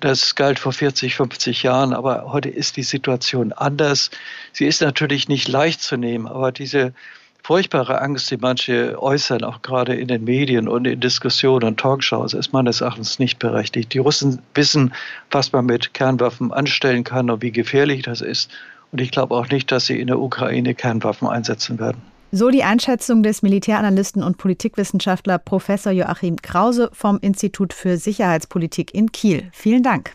Das 0.00 0.34
galt 0.34 0.58
vor 0.58 0.72
40, 0.72 1.14
50 1.14 1.62
Jahren, 1.62 1.92
aber 1.92 2.32
heute 2.32 2.48
ist 2.48 2.76
die 2.76 2.82
Situation 2.82 3.52
anders. 3.52 4.10
Sie 4.52 4.66
ist 4.66 4.80
natürlich 4.80 5.28
nicht 5.28 5.46
leicht 5.46 5.82
zu 5.82 5.96
nehmen, 5.96 6.26
aber 6.26 6.50
diese 6.50 6.94
furchtbare 7.42 8.00
Angst, 8.00 8.30
die 8.30 8.36
manche 8.36 9.00
äußern, 9.00 9.44
auch 9.44 9.62
gerade 9.62 9.94
in 9.94 10.08
den 10.08 10.24
Medien 10.24 10.68
und 10.68 10.86
in 10.86 11.00
Diskussionen 11.00 11.64
und 11.64 11.80
Talkshows, 11.80 12.34
ist 12.34 12.52
meines 12.52 12.80
Erachtens 12.80 13.18
nicht 13.18 13.38
berechtigt. 13.38 13.92
Die 13.94 13.98
Russen 13.98 14.40
wissen, 14.54 14.92
was 15.30 15.52
man 15.52 15.66
mit 15.66 15.94
Kernwaffen 15.94 16.52
anstellen 16.52 17.04
kann 17.04 17.30
und 17.30 17.42
wie 17.42 17.52
gefährlich 17.52 18.02
das 18.02 18.20
ist. 18.20 18.50
Und 18.92 19.00
ich 19.00 19.10
glaube 19.10 19.34
auch 19.34 19.48
nicht, 19.48 19.72
dass 19.72 19.86
sie 19.86 19.98
in 19.98 20.06
der 20.06 20.20
Ukraine 20.20 20.74
Kernwaffen 20.74 21.26
einsetzen 21.26 21.78
werden. 21.80 22.02
So 22.30 22.48
die 22.48 22.62
Einschätzung 22.62 23.22
des 23.22 23.42
Militäranalysten 23.42 24.22
und 24.22 24.38
Politikwissenschaftler 24.38 25.38
Professor 25.38 25.92
Joachim 25.92 26.36
Krause 26.36 26.88
vom 26.92 27.18
Institut 27.20 27.74
für 27.74 27.98
Sicherheitspolitik 27.98 28.94
in 28.94 29.12
Kiel. 29.12 29.50
Vielen 29.52 29.82
Dank. 29.82 30.12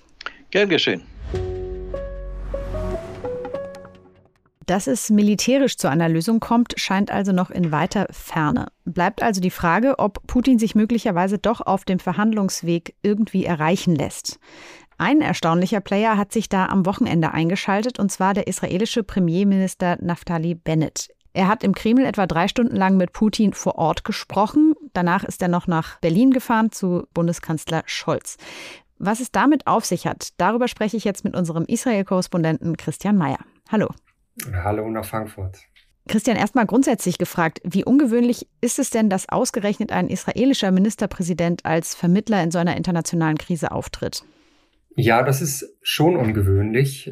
Gern 0.50 0.70
geschehen. 0.70 1.04
Dass 4.68 4.86
es 4.88 5.10
militärisch 5.10 5.78
zu 5.78 5.90
einer 5.90 6.10
Lösung 6.10 6.42
kommt, 6.42 6.74
scheint 6.76 7.10
also 7.10 7.32
noch 7.32 7.50
in 7.50 7.72
weiter 7.72 8.06
Ferne. 8.12 8.68
Bleibt 8.84 9.24
also 9.24 9.40
die 9.40 9.50
Frage, 9.50 9.98
ob 9.98 10.28
Putin 10.28 10.60
sich 10.60 10.76
möglicherweise 10.76 11.38
doch 11.38 11.62
auf 11.62 11.86
dem 11.86 12.00
Verhandlungsweg 12.00 12.94
irgendwie 13.02 13.46
erreichen 13.46 13.96
lässt. 13.96 14.40
Ein 14.98 15.22
erstaunlicher 15.22 15.80
Player 15.80 16.18
hat 16.18 16.34
sich 16.34 16.50
da 16.50 16.66
am 16.66 16.86
Wochenende 16.86 17.32
eingeschaltet, 17.32 17.98
und 17.98 18.12
zwar 18.12 18.34
der 18.34 18.48
israelische 18.48 19.04
Premierminister 19.04 19.98
Naftali 20.02 20.54
Bennett. 20.54 21.12
Er 21.32 21.48
hat 21.48 21.64
im 21.64 21.74
Kreml 21.74 22.04
etwa 22.04 22.28
drei 22.28 22.50
Stunden 22.50 22.76
lang 22.76 22.98
mit 22.98 23.14
Putin 23.14 23.54
vor 23.54 23.76
Ort 23.76 24.04
gesprochen. 24.04 24.74
Danach 24.92 25.24
ist 25.24 25.42
er 25.42 25.48
noch 25.48 25.68
nach 25.68 26.00
Berlin 26.00 26.32
gefahren 26.32 26.74
zu 26.74 27.08
Bundeskanzler 27.14 27.84
Scholz. 27.86 28.36
Was 28.98 29.22
es 29.22 29.32
damit 29.32 29.66
auf 29.66 29.86
sich 29.86 30.08
hat, 30.08 30.30
darüber 30.38 30.68
spreche 30.68 30.98
ich 30.98 31.06
jetzt 31.06 31.24
mit 31.24 31.38
unserem 31.38 31.64
Israel-Korrespondenten 31.66 32.76
Christian 32.76 33.18
Mayer. 33.18 33.40
Hallo. 33.72 33.88
Hallo 34.54 34.90
nach 34.90 35.06
Frankfurt. 35.06 35.60
Christian, 36.08 36.38
erstmal 36.38 36.66
grundsätzlich 36.66 37.18
gefragt, 37.18 37.60
wie 37.64 37.84
ungewöhnlich 37.84 38.48
ist 38.62 38.80
es 38.80 38.90
denn, 38.90 39.10
dass 39.10 39.28
ausgerechnet 39.30 39.92
ein 39.92 40.08
israelischer 40.08 40.72
Ministerpräsident 40.72 41.66
als 41.66 41.96
Vermittler 41.96 42.42
in 42.42 42.52
so 42.52 42.60
einer 42.60 42.78
internationalen 42.78 43.38
Krise 43.38 43.72
auftritt? 43.72 44.24
Ja, 44.96 45.22
das 45.22 45.42
ist 45.42 45.78
schon 45.82 46.16
ungewöhnlich. 46.16 47.12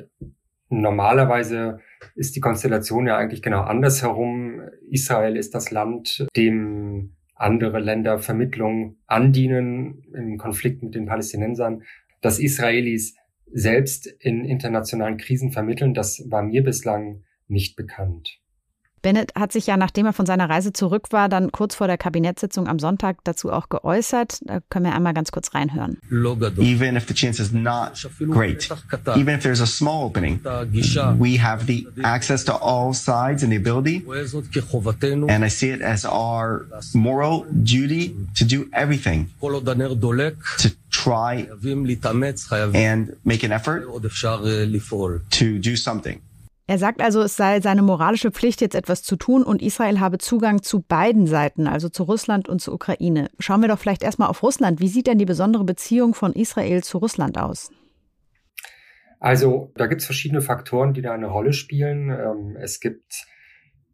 Normalerweise 0.70 1.80
ist 2.16 2.36
die 2.36 2.40
Konstellation 2.40 3.06
ja 3.06 3.18
eigentlich 3.18 3.42
genau 3.42 3.62
andersherum. 3.62 4.62
Israel 4.90 5.36
ist 5.36 5.54
das 5.54 5.72
Land, 5.72 6.26
dem 6.36 7.16
andere 7.36 7.80
Länder 7.80 8.20
Vermittlung 8.20 8.98
andienen 9.08 10.06
im 10.14 10.38
Konflikt 10.38 10.82
mit 10.82 10.96
den 10.96 11.06
Palästinensern. 11.06 11.84
Dass 12.22 12.40
Israelis 12.40 13.16
selbst 13.52 14.08
in 14.20 14.46
internationalen 14.46 15.18
Krisen 15.18 15.52
vermitteln, 15.52 15.94
das 15.94 16.24
war 16.30 16.44
mir 16.44 16.64
bislang 16.64 17.24
nicht 17.48 17.76
bekannt. 17.76 18.40
Bennett 19.06 19.36
hat 19.36 19.52
sich 19.52 19.68
ja, 19.68 19.78
nachdem 19.78 20.08
er 20.08 20.14
von 20.14 20.26
seiner 20.26 20.50
Reise 20.50 20.74
zurück 20.74 21.10
war, 21.12 21.30
dann 21.30 21.52
kurz 21.52 21.76
vor 21.76 21.86
der 21.86 21.96
Kabinettssitzung 21.96 22.68
am 22.68 22.80
Sonntag 22.80 23.24
dazu 23.24 23.52
auch 23.52 23.70
geäußert. 23.70 24.40
Da 24.42 24.62
können 24.72 24.86
wir 24.86 24.96
einmal 24.96 25.14
ganz 25.14 25.32
kurz 25.32 25.54
reinhören. 25.54 26.00
Even 26.58 26.96
if 26.96 27.08
the 27.08 27.14
chance 27.14 27.40
is 27.40 27.52
not 27.52 28.04
great, 28.18 28.68
even 29.16 29.36
if 29.36 29.44
there's 29.44 29.62
a 29.62 29.68
small 29.68 30.06
opening, 30.06 30.40
we 31.20 31.40
have 31.40 31.68
the 31.68 31.86
access 32.02 32.44
to 32.46 32.54
all 32.54 32.96
sides 32.96 33.44
and 33.44 33.52
the 33.52 33.58
ability. 33.58 34.04
And 35.30 35.46
I 35.46 35.50
see 35.50 35.70
it 35.70 35.84
as 35.84 36.04
our 36.04 36.66
moral 36.96 37.46
duty 37.52 38.16
to 38.34 38.44
do 38.44 38.66
everything 38.74 39.30
to 39.40 40.72
try 41.06 41.48
and 42.74 43.18
make 43.24 43.44
an 43.44 43.52
effort 43.52 43.84
to 45.32 45.60
do 45.60 45.76
something. 45.76 46.22
Er 46.68 46.80
sagt 46.80 47.00
also, 47.00 47.22
es 47.22 47.36
sei 47.36 47.62
seine 47.62 47.84
moralische 47.84 48.32
Pflicht, 48.32 48.60
jetzt 48.60 48.74
etwas 48.74 49.04
zu 49.04 49.18
tun 49.18 49.44
und 49.44 49.62
Israel 49.62 50.00
habe 50.00 50.18
Zugang 50.18 50.64
zu 50.64 50.80
beiden 50.80 51.28
Seiten, 51.28 51.68
also 51.68 51.90
zu 51.90 52.04
Russland 52.04 52.50
und 52.50 52.60
zur 52.60 52.74
Ukraine. 52.74 53.30
Schauen 53.38 53.62
wir 53.62 53.68
doch 53.68 53.78
vielleicht 53.78 54.02
erstmal 54.02 54.30
auf 54.30 54.42
Russland. 54.42 54.80
Wie 54.80 54.88
sieht 54.88 55.06
denn 55.06 55.20
die 55.20 55.26
besondere 55.26 55.64
Beziehung 55.64 56.16
von 56.16 56.34
Israel 56.34 56.84
zu 56.84 56.98
Russland 56.98 57.38
aus? 57.38 57.70
Also 59.20 59.72
da 59.76 59.86
gibt 59.86 60.02
es 60.02 60.06
verschiedene 60.06 60.42
Faktoren, 60.42 60.96
die 60.96 61.04
da 61.04 61.14
eine 61.14 61.28
Rolle 61.28 61.54
spielen. 61.54 62.10
Ähm, 62.10 62.58
es 62.60 62.80
gibt 62.80 63.28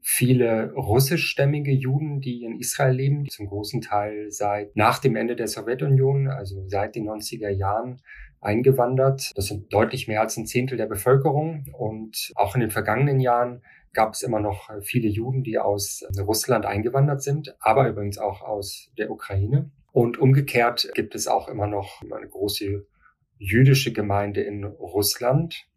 viele 0.01 0.73
russischstämmige 0.73 1.71
Juden, 1.71 2.21
die 2.21 2.43
in 2.43 2.59
Israel 2.59 2.95
leben, 2.95 3.27
zum 3.29 3.47
großen 3.47 3.81
Teil 3.81 4.31
seit 4.31 4.75
nach 4.75 4.99
dem 4.99 5.15
Ende 5.15 5.35
der 5.35 5.47
Sowjetunion, 5.47 6.27
also 6.27 6.67
seit 6.67 6.95
den 6.95 7.07
90er 7.07 7.49
Jahren, 7.49 8.01
eingewandert. 8.41 9.31
Das 9.35 9.45
sind 9.45 9.71
deutlich 9.71 10.07
mehr 10.07 10.21
als 10.21 10.35
ein 10.35 10.47
Zehntel 10.47 10.77
der 10.77 10.87
Bevölkerung. 10.87 11.65
Und 11.77 12.31
auch 12.35 12.55
in 12.55 12.61
den 12.61 12.71
vergangenen 12.71 13.19
Jahren 13.19 13.61
gab 13.93 14.13
es 14.13 14.23
immer 14.23 14.39
noch 14.39 14.69
viele 14.81 15.07
Juden, 15.07 15.43
die 15.43 15.59
aus 15.59 16.03
Russland 16.19 16.65
eingewandert 16.65 17.21
sind, 17.21 17.55
aber 17.59 17.87
übrigens 17.87 18.17
auch 18.17 18.41
aus 18.41 18.91
der 18.97 19.11
Ukraine. 19.11 19.71
Und 19.91 20.17
umgekehrt 20.17 20.89
gibt 20.95 21.15
es 21.15 21.27
auch 21.27 21.49
immer 21.49 21.67
noch 21.67 22.01
eine 22.01 22.27
große 22.27 22.85
jüdische 23.37 23.91
Gemeinde 23.91 24.41
in 24.41 24.63
Russland. 24.63 25.67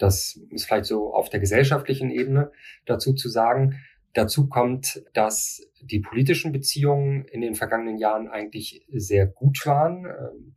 Das 0.00 0.40
ist 0.50 0.64
vielleicht 0.64 0.86
so 0.86 1.12
auf 1.12 1.28
der 1.28 1.40
gesellschaftlichen 1.40 2.10
Ebene 2.10 2.50
dazu 2.86 3.12
zu 3.12 3.28
sagen. 3.28 3.78
Dazu 4.14 4.48
kommt, 4.48 5.04
dass 5.12 5.62
die 5.82 6.00
politischen 6.00 6.52
Beziehungen 6.52 7.26
in 7.26 7.42
den 7.42 7.54
vergangenen 7.54 7.98
Jahren 7.98 8.28
eigentlich 8.28 8.84
sehr 8.90 9.26
gut 9.26 9.64
waren. 9.66 10.06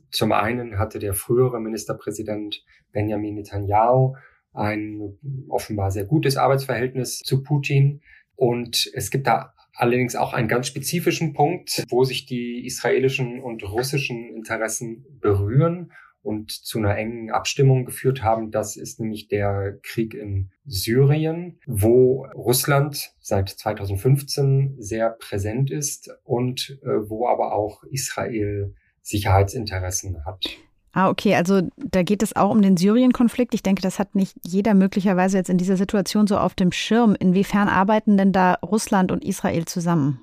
Zum 0.10 0.32
einen 0.32 0.80
hatte 0.80 0.98
der 0.98 1.14
frühere 1.14 1.60
Ministerpräsident 1.60 2.64
Benjamin 2.92 3.36
Netanyahu 3.36 4.16
ein 4.54 5.18
offenbar 5.50 5.92
sehr 5.92 6.06
gutes 6.06 6.38
Arbeitsverhältnis 6.38 7.20
zu 7.20 7.44
Putin. 7.44 8.02
Und 8.36 8.90
es 8.94 9.12
gibt 9.12 9.28
da 9.28 9.54
allerdings 9.76 10.16
auch 10.16 10.34
einen 10.34 10.48
ganz 10.48 10.68
spezifischen 10.68 11.34
Punkt, 11.34 11.84
wo 11.90 12.06
sich 12.06 12.26
die 12.26 12.66
israelischen 12.66 13.42
und 13.42 13.64
russischen 13.64 14.36
Interessen 14.36 15.06
berühren 15.20 15.92
und 16.24 16.52
zu 16.52 16.80
einer 16.80 16.98
engen 16.98 17.30
Abstimmung 17.30 17.86
geführt 17.86 18.24
haben. 18.24 18.50
Das 18.50 18.76
ist 18.76 19.00
nämlich 19.00 19.28
der 19.28 19.78
Krieg 19.84 20.14
in 20.14 20.50
Syrien, 20.66 21.60
wo 21.68 22.26
Russland 22.34 23.14
seit 23.20 23.50
2015 23.50 24.76
sehr 24.80 25.10
präsent 25.12 25.70
ist 25.70 26.10
und 26.24 26.80
äh, 26.84 27.10
wo 27.10 27.28
aber 27.28 27.54
auch 27.54 27.84
Israel 27.84 28.74
Sicherheitsinteressen 29.02 30.26
hat. 30.26 30.46
Ah, 30.94 31.10
okay, 31.10 31.36
also 31.36 31.62
da 31.78 32.04
geht 32.04 32.22
es 32.22 32.36
auch 32.36 32.52
um 32.52 32.62
den 32.62 32.78
Syrien-Konflikt. 32.78 33.56
Ich 33.56 33.64
denke, 33.64 33.82
das 33.82 33.98
hat 33.98 34.14
nicht 34.14 34.38
jeder 34.44 34.76
möglicherweise 34.76 35.38
jetzt 35.38 35.50
in 35.50 35.58
dieser 35.58 35.76
Situation 35.76 36.28
so 36.28 36.38
auf 36.38 36.54
dem 36.54 36.72
Schirm. 36.72 37.16
Inwiefern 37.20 37.68
arbeiten 37.68 38.16
denn 38.16 38.32
da 38.32 38.54
Russland 38.62 39.12
und 39.12 39.26
Israel 39.26 39.66
zusammen? 39.66 40.22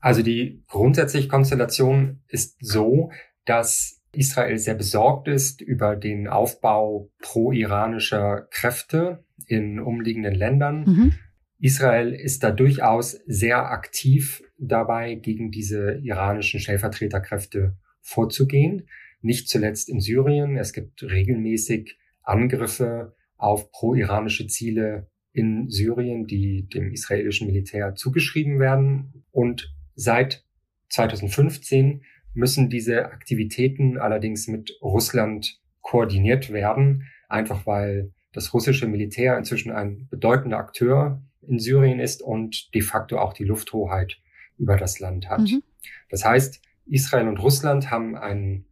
Also 0.00 0.22
die 0.22 0.64
grundsätzliche 0.68 1.28
Konstellation 1.28 2.20
ist 2.26 2.56
so, 2.60 3.10
dass 3.44 3.97
Israel 4.12 4.58
sehr 4.58 4.74
besorgt 4.74 5.28
ist 5.28 5.60
über 5.60 5.96
den 5.96 6.28
Aufbau 6.28 7.10
pro-iranischer 7.20 8.48
Kräfte 8.50 9.24
in 9.46 9.78
umliegenden 9.80 10.34
Ländern. 10.34 10.84
Mhm. 10.84 11.12
Israel 11.60 12.12
ist 12.12 12.42
da 12.42 12.50
durchaus 12.50 13.12
sehr 13.26 13.70
aktiv 13.70 14.42
dabei, 14.58 15.14
gegen 15.14 15.50
diese 15.50 15.98
iranischen 16.02 16.60
Stellvertreterkräfte 16.60 17.76
vorzugehen. 18.00 18.88
Nicht 19.20 19.48
zuletzt 19.48 19.88
in 19.88 20.00
Syrien. 20.00 20.56
Es 20.56 20.72
gibt 20.72 21.02
regelmäßig 21.02 21.98
Angriffe 22.22 23.14
auf 23.36 23.70
pro-iranische 23.72 24.46
Ziele 24.46 25.10
in 25.32 25.68
Syrien, 25.68 26.26
die 26.26 26.68
dem 26.68 26.92
israelischen 26.92 27.46
Militär 27.46 27.94
zugeschrieben 27.94 28.58
werden. 28.60 29.24
Und 29.30 29.74
seit 29.94 30.44
2015 30.90 32.02
müssen 32.38 32.70
diese 32.70 33.06
Aktivitäten 33.06 33.98
allerdings 33.98 34.46
mit 34.48 34.78
Russland 34.80 35.60
koordiniert 35.80 36.50
werden, 36.52 37.04
einfach 37.28 37.66
weil 37.66 38.12
das 38.32 38.54
russische 38.54 38.86
Militär 38.86 39.36
inzwischen 39.36 39.72
ein 39.72 40.06
bedeutender 40.10 40.58
Akteur 40.58 41.22
in 41.46 41.58
Syrien 41.58 41.98
ist 41.98 42.22
und 42.22 42.72
de 42.74 42.82
facto 42.82 43.18
auch 43.18 43.32
die 43.32 43.44
Lufthoheit 43.44 44.18
über 44.56 44.76
das 44.76 45.00
Land 45.00 45.28
hat. 45.28 45.40
Mhm. 45.40 45.62
Das 46.10 46.24
heißt, 46.24 46.62
Israel 46.86 47.28
und 47.28 47.38
Russland 47.38 47.90
haben 47.90 48.16
einen 48.16 48.66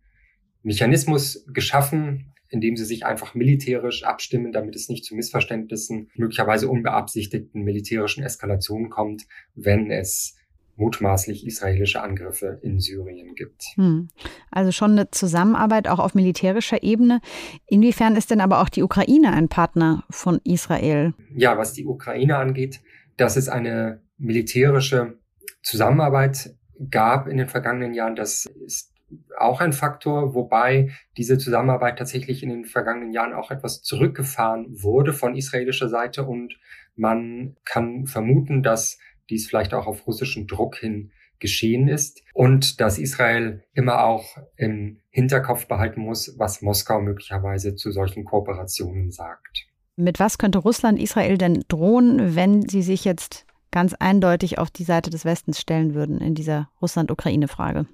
Mechanismus 0.62 1.44
geschaffen, 1.52 2.34
in 2.48 2.60
dem 2.60 2.76
sie 2.76 2.84
sich 2.84 3.04
einfach 3.04 3.34
militärisch 3.34 4.04
abstimmen, 4.04 4.52
damit 4.52 4.76
es 4.76 4.88
nicht 4.88 5.04
zu 5.04 5.14
Missverständnissen, 5.16 6.10
möglicherweise 6.14 6.68
unbeabsichtigten 6.68 7.62
militärischen 7.62 8.22
Eskalationen 8.22 8.90
kommt, 8.90 9.24
wenn 9.54 9.90
es 9.90 10.36
mutmaßlich 10.76 11.46
israelische 11.46 12.02
Angriffe 12.02 12.58
in 12.62 12.78
Syrien 12.78 13.34
gibt. 13.34 13.64
Hm. 13.74 14.08
Also 14.50 14.72
schon 14.72 14.92
eine 14.92 15.10
Zusammenarbeit 15.10 15.88
auch 15.88 15.98
auf 15.98 16.14
militärischer 16.14 16.82
Ebene. 16.82 17.20
Inwiefern 17.66 18.16
ist 18.16 18.30
denn 18.30 18.40
aber 18.40 18.60
auch 18.60 18.68
die 18.68 18.82
Ukraine 18.82 19.32
ein 19.32 19.48
Partner 19.48 20.04
von 20.10 20.40
Israel? 20.44 21.14
Ja, 21.34 21.56
was 21.56 21.72
die 21.72 21.86
Ukraine 21.86 22.36
angeht, 22.36 22.80
dass 23.16 23.36
es 23.36 23.48
eine 23.48 24.02
militärische 24.18 25.18
Zusammenarbeit 25.62 26.54
gab 26.90 27.26
in 27.26 27.38
den 27.38 27.48
vergangenen 27.48 27.94
Jahren, 27.94 28.16
das 28.16 28.46
ist 28.64 28.92
auch 29.38 29.60
ein 29.60 29.72
Faktor, 29.72 30.34
wobei 30.34 30.90
diese 31.16 31.38
Zusammenarbeit 31.38 31.98
tatsächlich 31.98 32.42
in 32.42 32.50
den 32.50 32.64
vergangenen 32.64 33.12
Jahren 33.12 33.32
auch 33.32 33.50
etwas 33.50 33.82
zurückgefahren 33.82 34.66
wurde 34.82 35.12
von 35.12 35.36
israelischer 35.36 35.88
Seite 35.88 36.24
und 36.24 36.58
man 36.96 37.56
kann 37.64 38.06
vermuten, 38.06 38.62
dass 38.62 38.98
dies 39.30 39.48
vielleicht 39.48 39.74
auch 39.74 39.86
auf 39.86 40.06
russischen 40.06 40.46
Druck 40.46 40.76
hin 40.76 41.10
geschehen 41.38 41.88
ist 41.88 42.22
und 42.32 42.80
dass 42.80 42.98
Israel 42.98 43.62
immer 43.74 44.04
auch 44.04 44.38
im 44.56 45.00
Hinterkopf 45.10 45.66
behalten 45.66 46.00
muss, 46.00 46.34
was 46.38 46.62
Moskau 46.62 47.00
möglicherweise 47.00 47.74
zu 47.74 47.90
solchen 47.90 48.24
Kooperationen 48.24 49.10
sagt. 49.10 49.66
Mit 49.96 50.20
was 50.20 50.38
könnte 50.38 50.58
Russland 50.58 50.98
Israel 50.98 51.38
denn 51.38 51.64
drohen, 51.68 52.36
wenn 52.36 52.68
sie 52.68 52.82
sich 52.82 53.04
jetzt 53.04 53.46
ganz 53.70 53.94
eindeutig 53.94 54.58
auf 54.58 54.70
die 54.70 54.84
Seite 54.84 55.10
des 55.10 55.24
Westens 55.24 55.60
stellen 55.60 55.94
würden 55.94 56.20
in 56.20 56.34
dieser 56.34 56.70
Russland-Ukraine-Frage? 56.80 57.86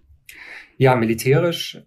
Ja, 0.76 0.96
militärisch 0.96 1.82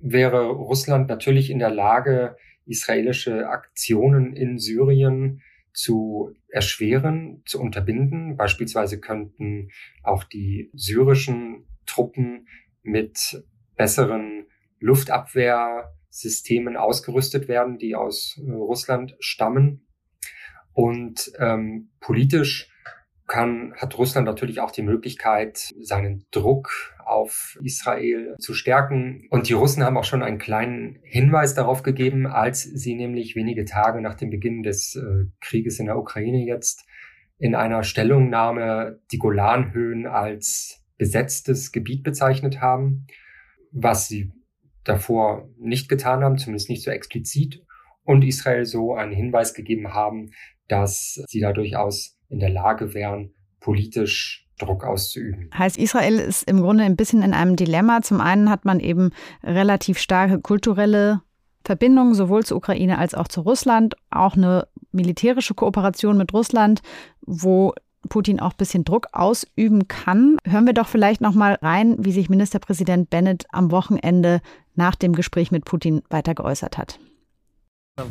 wäre 0.00 0.46
Russland 0.50 1.08
natürlich 1.08 1.50
in 1.50 1.58
der 1.58 1.70
Lage, 1.70 2.36
israelische 2.66 3.48
Aktionen 3.48 4.32
in 4.34 4.58
Syrien 4.58 5.42
zu 5.76 6.32
erschweren, 6.48 7.42
zu 7.44 7.60
unterbinden. 7.60 8.36
Beispielsweise 8.36 8.98
könnten 8.98 9.68
auch 10.02 10.24
die 10.24 10.70
syrischen 10.72 11.66
Truppen 11.84 12.48
mit 12.82 13.44
besseren 13.76 14.46
Luftabwehrsystemen 14.80 16.76
ausgerüstet 16.78 17.46
werden, 17.46 17.76
die 17.76 17.94
aus 17.94 18.40
äh, 18.42 18.50
Russland 18.50 19.14
stammen. 19.20 19.86
Und 20.72 21.30
ähm, 21.38 21.90
politisch 22.00 22.70
kann, 23.26 23.74
hat 23.76 23.98
Russland 23.98 24.26
natürlich 24.26 24.60
auch 24.60 24.70
die 24.70 24.82
Möglichkeit, 24.82 25.74
seinen 25.80 26.24
Druck 26.30 26.94
auf 27.04 27.58
Israel 27.62 28.34
zu 28.38 28.54
stärken. 28.54 29.26
Und 29.30 29.48
die 29.48 29.52
Russen 29.52 29.84
haben 29.84 29.96
auch 29.96 30.04
schon 30.04 30.22
einen 30.22 30.38
kleinen 30.38 30.98
Hinweis 31.02 31.54
darauf 31.54 31.82
gegeben, 31.82 32.26
als 32.26 32.62
sie 32.62 32.94
nämlich 32.94 33.36
wenige 33.36 33.64
Tage 33.64 34.00
nach 34.00 34.14
dem 34.14 34.30
Beginn 34.30 34.62
des 34.62 34.96
äh, 34.96 35.26
Krieges 35.40 35.78
in 35.78 35.86
der 35.86 35.98
Ukraine 35.98 36.44
jetzt 36.44 36.84
in 37.38 37.54
einer 37.54 37.82
Stellungnahme 37.82 39.00
die 39.12 39.18
Golanhöhen 39.18 40.06
als 40.06 40.84
besetztes 40.96 41.72
Gebiet 41.72 42.02
bezeichnet 42.02 42.60
haben, 42.60 43.06
was 43.70 44.08
sie 44.08 44.32
davor 44.84 45.48
nicht 45.58 45.88
getan 45.88 46.22
haben, 46.22 46.38
zumindest 46.38 46.70
nicht 46.70 46.84
so 46.84 46.90
explizit, 46.90 47.62
und 48.04 48.22
Israel 48.22 48.64
so 48.64 48.94
einen 48.94 49.12
Hinweis 49.12 49.52
gegeben 49.52 49.92
haben, 49.92 50.30
dass 50.68 51.22
sie 51.28 51.40
da 51.40 51.52
durchaus 51.52 52.15
in 52.28 52.40
der 52.40 52.50
Lage 52.50 52.94
wären, 52.94 53.32
politisch 53.60 54.46
Druck 54.58 54.84
auszuüben. 54.84 55.50
Heißt, 55.56 55.76
Israel 55.76 56.18
ist 56.18 56.48
im 56.48 56.60
Grunde 56.60 56.84
ein 56.84 56.96
bisschen 56.96 57.22
in 57.22 57.34
einem 57.34 57.56
Dilemma. 57.56 58.00
Zum 58.02 58.20
einen 58.20 58.48
hat 58.50 58.64
man 58.64 58.80
eben 58.80 59.10
relativ 59.42 59.98
starke 59.98 60.40
kulturelle 60.40 61.20
Verbindungen 61.64 62.14
sowohl 62.14 62.44
zur 62.44 62.56
Ukraine 62.58 62.98
als 62.98 63.14
auch 63.14 63.28
zu 63.28 63.40
Russland, 63.42 63.96
auch 64.10 64.36
eine 64.36 64.68
militärische 64.92 65.54
Kooperation 65.54 66.16
mit 66.16 66.32
Russland, 66.32 66.80
wo 67.20 67.74
Putin 68.08 68.40
auch 68.40 68.52
ein 68.52 68.56
bisschen 68.56 68.84
Druck 68.84 69.08
ausüben 69.12 69.88
kann. 69.88 70.36
Hören 70.46 70.66
wir 70.66 70.72
doch 70.72 70.88
vielleicht 70.88 71.20
noch 71.20 71.34
mal 71.34 71.54
rein, 71.54 71.96
wie 71.98 72.12
sich 72.12 72.30
Ministerpräsident 72.30 73.10
Bennett 73.10 73.46
am 73.50 73.70
Wochenende 73.72 74.40
nach 74.74 74.94
dem 74.94 75.12
Gespräch 75.12 75.50
mit 75.50 75.64
Putin 75.64 76.02
weiter 76.08 76.34
geäußert 76.34 76.78
hat. 76.78 76.98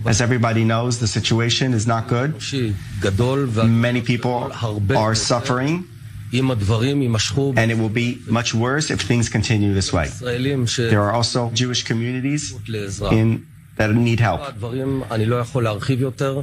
As 0.04 0.20
everybody 0.20 0.64
knows, 0.64 0.98
the 0.98 1.06
situation 1.06 1.72
is 1.76 1.86
not 1.86 2.08
good. 2.08 2.34
Many 3.70 4.02
people 4.02 4.52
are 4.98 5.14
suffering. 5.14 5.86
And 6.34 7.72
it 7.72 7.78
will 7.78 7.90
be 7.90 8.18
much 8.28 8.56
worse 8.56 8.90
if 8.90 9.02
things 9.02 9.30
continue 9.30 9.76
this 9.76 9.94
way. 9.94 10.08
There 10.90 11.04
are 11.04 11.12
also 11.14 11.52
Jewish 11.54 11.84
communities 11.84 12.56
in 13.12 13.46
that 13.78 13.94
need 13.94 14.20
help. 14.20 14.42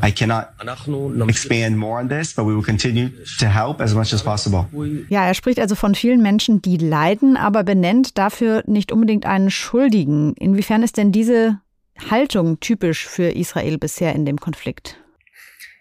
I 0.02 0.12
cannot 0.12 0.54
expand 1.28 1.76
more 1.76 1.98
on 1.98 2.06
this, 2.06 2.34
but 2.34 2.44
we 2.44 2.54
will 2.54 2.62
continue 2.62 3.10
to 3.40 3.46
help 3.48 3.80
as 3.80 3.92
much 3.92 4.12
as 4.12 4.22
possible. 4.22 4.68
Ja, 5.08 5.26
er 5.26 5.34
spricht 5.34 5.58
also 5.58 5.74
von 5.74 5.96
vielen 5.96 6.22
Menschen, 6.22 6.62
die 6.62 6.76
leiden, 6.76 7.36
aber 7.36 7.64
benennt 7.64 8.18
dafür 8.18 8.62
nicht 8.68 8.92
unbedingt 8.92 9.26
einen 9.26 9.50
Schuldigen. 9.50 10.34
Inwiefern 10.34 10.84
ist 10.84 10.96
denn 10.96 11.10
diese 11.10 11.58
Haltung 12.10 12.60
typisch 12.60 13.06
für 13.06 13.28
Israel 13.30 13.78
bisher 13.78 14.14
in 14.14 14.24
dem 14.24 14.38
Konflikt? 14.38 14.98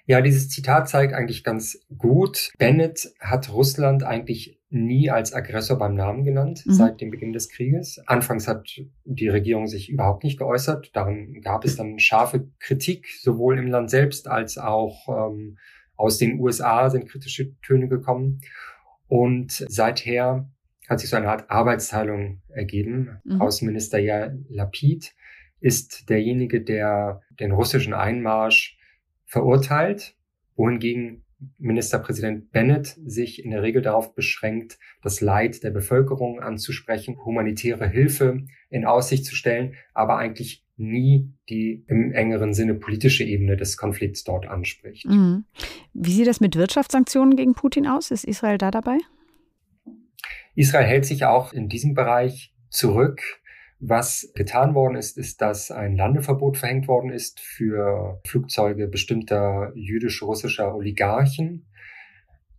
Ja, 0.05 0.21
dieses 0.21 0.49
Zitat 0.49 0.89
zeigt 0.89 1.13
eigentlich 1.13 1.43
ganz 1.43 1.85
gut. 1.97 2.51
Bennett 2.57 3.13
hat 3.19 3.53
Russland 3.53 4.03
eigentlich 4.03 4.59
nie 4.69 5.09
als 5.09 5.33
Aggressor 5.33 5.77
beim 5.77 5.95
Namen 5.95 6.23
genannt 6.23 6.63
mhm. 6.65 6.73
seit 6.73 7.01
dem 7.01 7.11
Beginn 7.11 7.33
des 7.33 7.49
Krieges. 7.49 8.01
Anfangs 8.07 8.47
hat 8.47 8.81
die 9.03 9.27
Regierung 9.27 9.67
sich 9.67 9.89
überhaupt 9.89 10.23
nicht 10.23 10.39
geäußert. 10.39 10.95
Daran 10.95 11.41
gab 11.41 11.65
es 11.65 11.75
dann 11.75 11.99
scharfe 11.99 12.47
Kritik, 12.59 13.07
sowohl 13.21 13.59
im 13.59 13.67
Land 13.67 13.89
selbst 13.89 14.27
als 14.27 14.57
auch 14.57 15.07
ähm, 15.07 15.57
aus 15.95 16.17
den 16.17 16.39
USA 16.39 16.89
sind 16.89 17.07
kritische 17.07 17.53
Töne 17.61 17.87
gekommen. 17.87 18.41
Und 19.07 19.65
seither 19.67 20.49
hat 20.89 20.99
sich 20.99 21.09
so 21.09 21.17
eine 21.17 21.29
Art 21.29 21.49
Arbeitsteilung 21.49 22.41
ergeben. 22.49 23.19
Mhm. 23.23 23.41
Außenminister 23.41 23.99
Yair 23.99 24.37
Lapid 24.49 25.13
ist 25.61 26.09
derjenige, 26.09 26.61
der 26.61 27.21
den 27.39 27.51
russischen 27.51 27.93
Einmarsch 27.93 28.77
verurteilt, 29.25 30.15
wohingegen 30.55 31.23
Ministerpräsident 31.57 32.51
Bennett 32.51 32.97
sich 33.03 33.43
in 33.43 33.51
der 33.51 33.63
Regel 33.63 33.81
darauf 33.81 34.13
beschränkt, 34.13 34.77
das 35.01 35.21
Leid 35.21 35.63
der 35.63 35.71
Bevölkerung 35.71 36.39
anzusprechen, 36.39 37.17
humanitäre 37.23 37.87
Hilfe 37.87 38.43
in 38.69 38.85
Aussicht 38.85 39.25
zu 39.25 39.35
stellen, 39.35 39.75
aber 39.93 40.17
eigentlich 40.17 40.63
nie 40.77 41.31
die 41.49 41.83
im 41.87 42.11
engeren 42.11 42.53
Sinne 42.53 42.75
politische 42.75 43.23
Ebene 43.23 43.55
des 43.55 43.77
Konflikts 43.77 44.23
dort 44.23 44.47
anspricht. 44.47 45.05
Mhm. 45.05 45.45
Wie 45.93 46.11
sieht 46.11 46.27
das 46.27 46.41
mit 46.41 46.55
Wirtschaftssanktionen 46.55 47.35
gegen 47.35 47.53
Putin 47.53 47.87
aus? 47.87 48.11
Ist 48.11 48.25
Israel 48.25 48.57
da 48.57 48.71
dabei? 48.71 48.97
Israel 50.55 50.85
hält 50.85 51.05
sich 51.05 51.25
auch 51.25 51.53
in 51.53 51.69
diesem 51.69 51.93
Bereich 51.93 52.53
zurück. 52.69 53.21
Was 53.83 54.31
getan 54.35 54.75
worden 54.75 54.95
ist, 54.95 55.17
ist, 55.17 55.41
dass 55.41 55.71
ein 55.71 55.95
Landeverbot 55.95 56.59
verhängt 56.59 56.87
worden 56.87 57.09
ist 57.09 57.39
für 57.39 58.21
Flugzeuge 58.27 58.87
bestimmter 58.87 59.71
jüdisch-russischer 59.73 60.75
Oligarchen. 60.75 61.65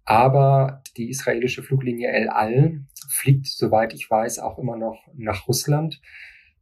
Aber 0.05 0.83
die 0.97 1.11
israelische 1.11 1.63
Fluglinie 1.63 2.11
El 2.11 2.29
Al 2.29 2.81
fliegt, 3.09 3.47
soweit 3.47 3.95
ich 3.95 4.11
weiß, 4.11 4.41
auch 4.41 4.59
immer 4.59 4.77
noch 4.77 5.07
nach 5.15 5.47
Russland. 5.47 6.01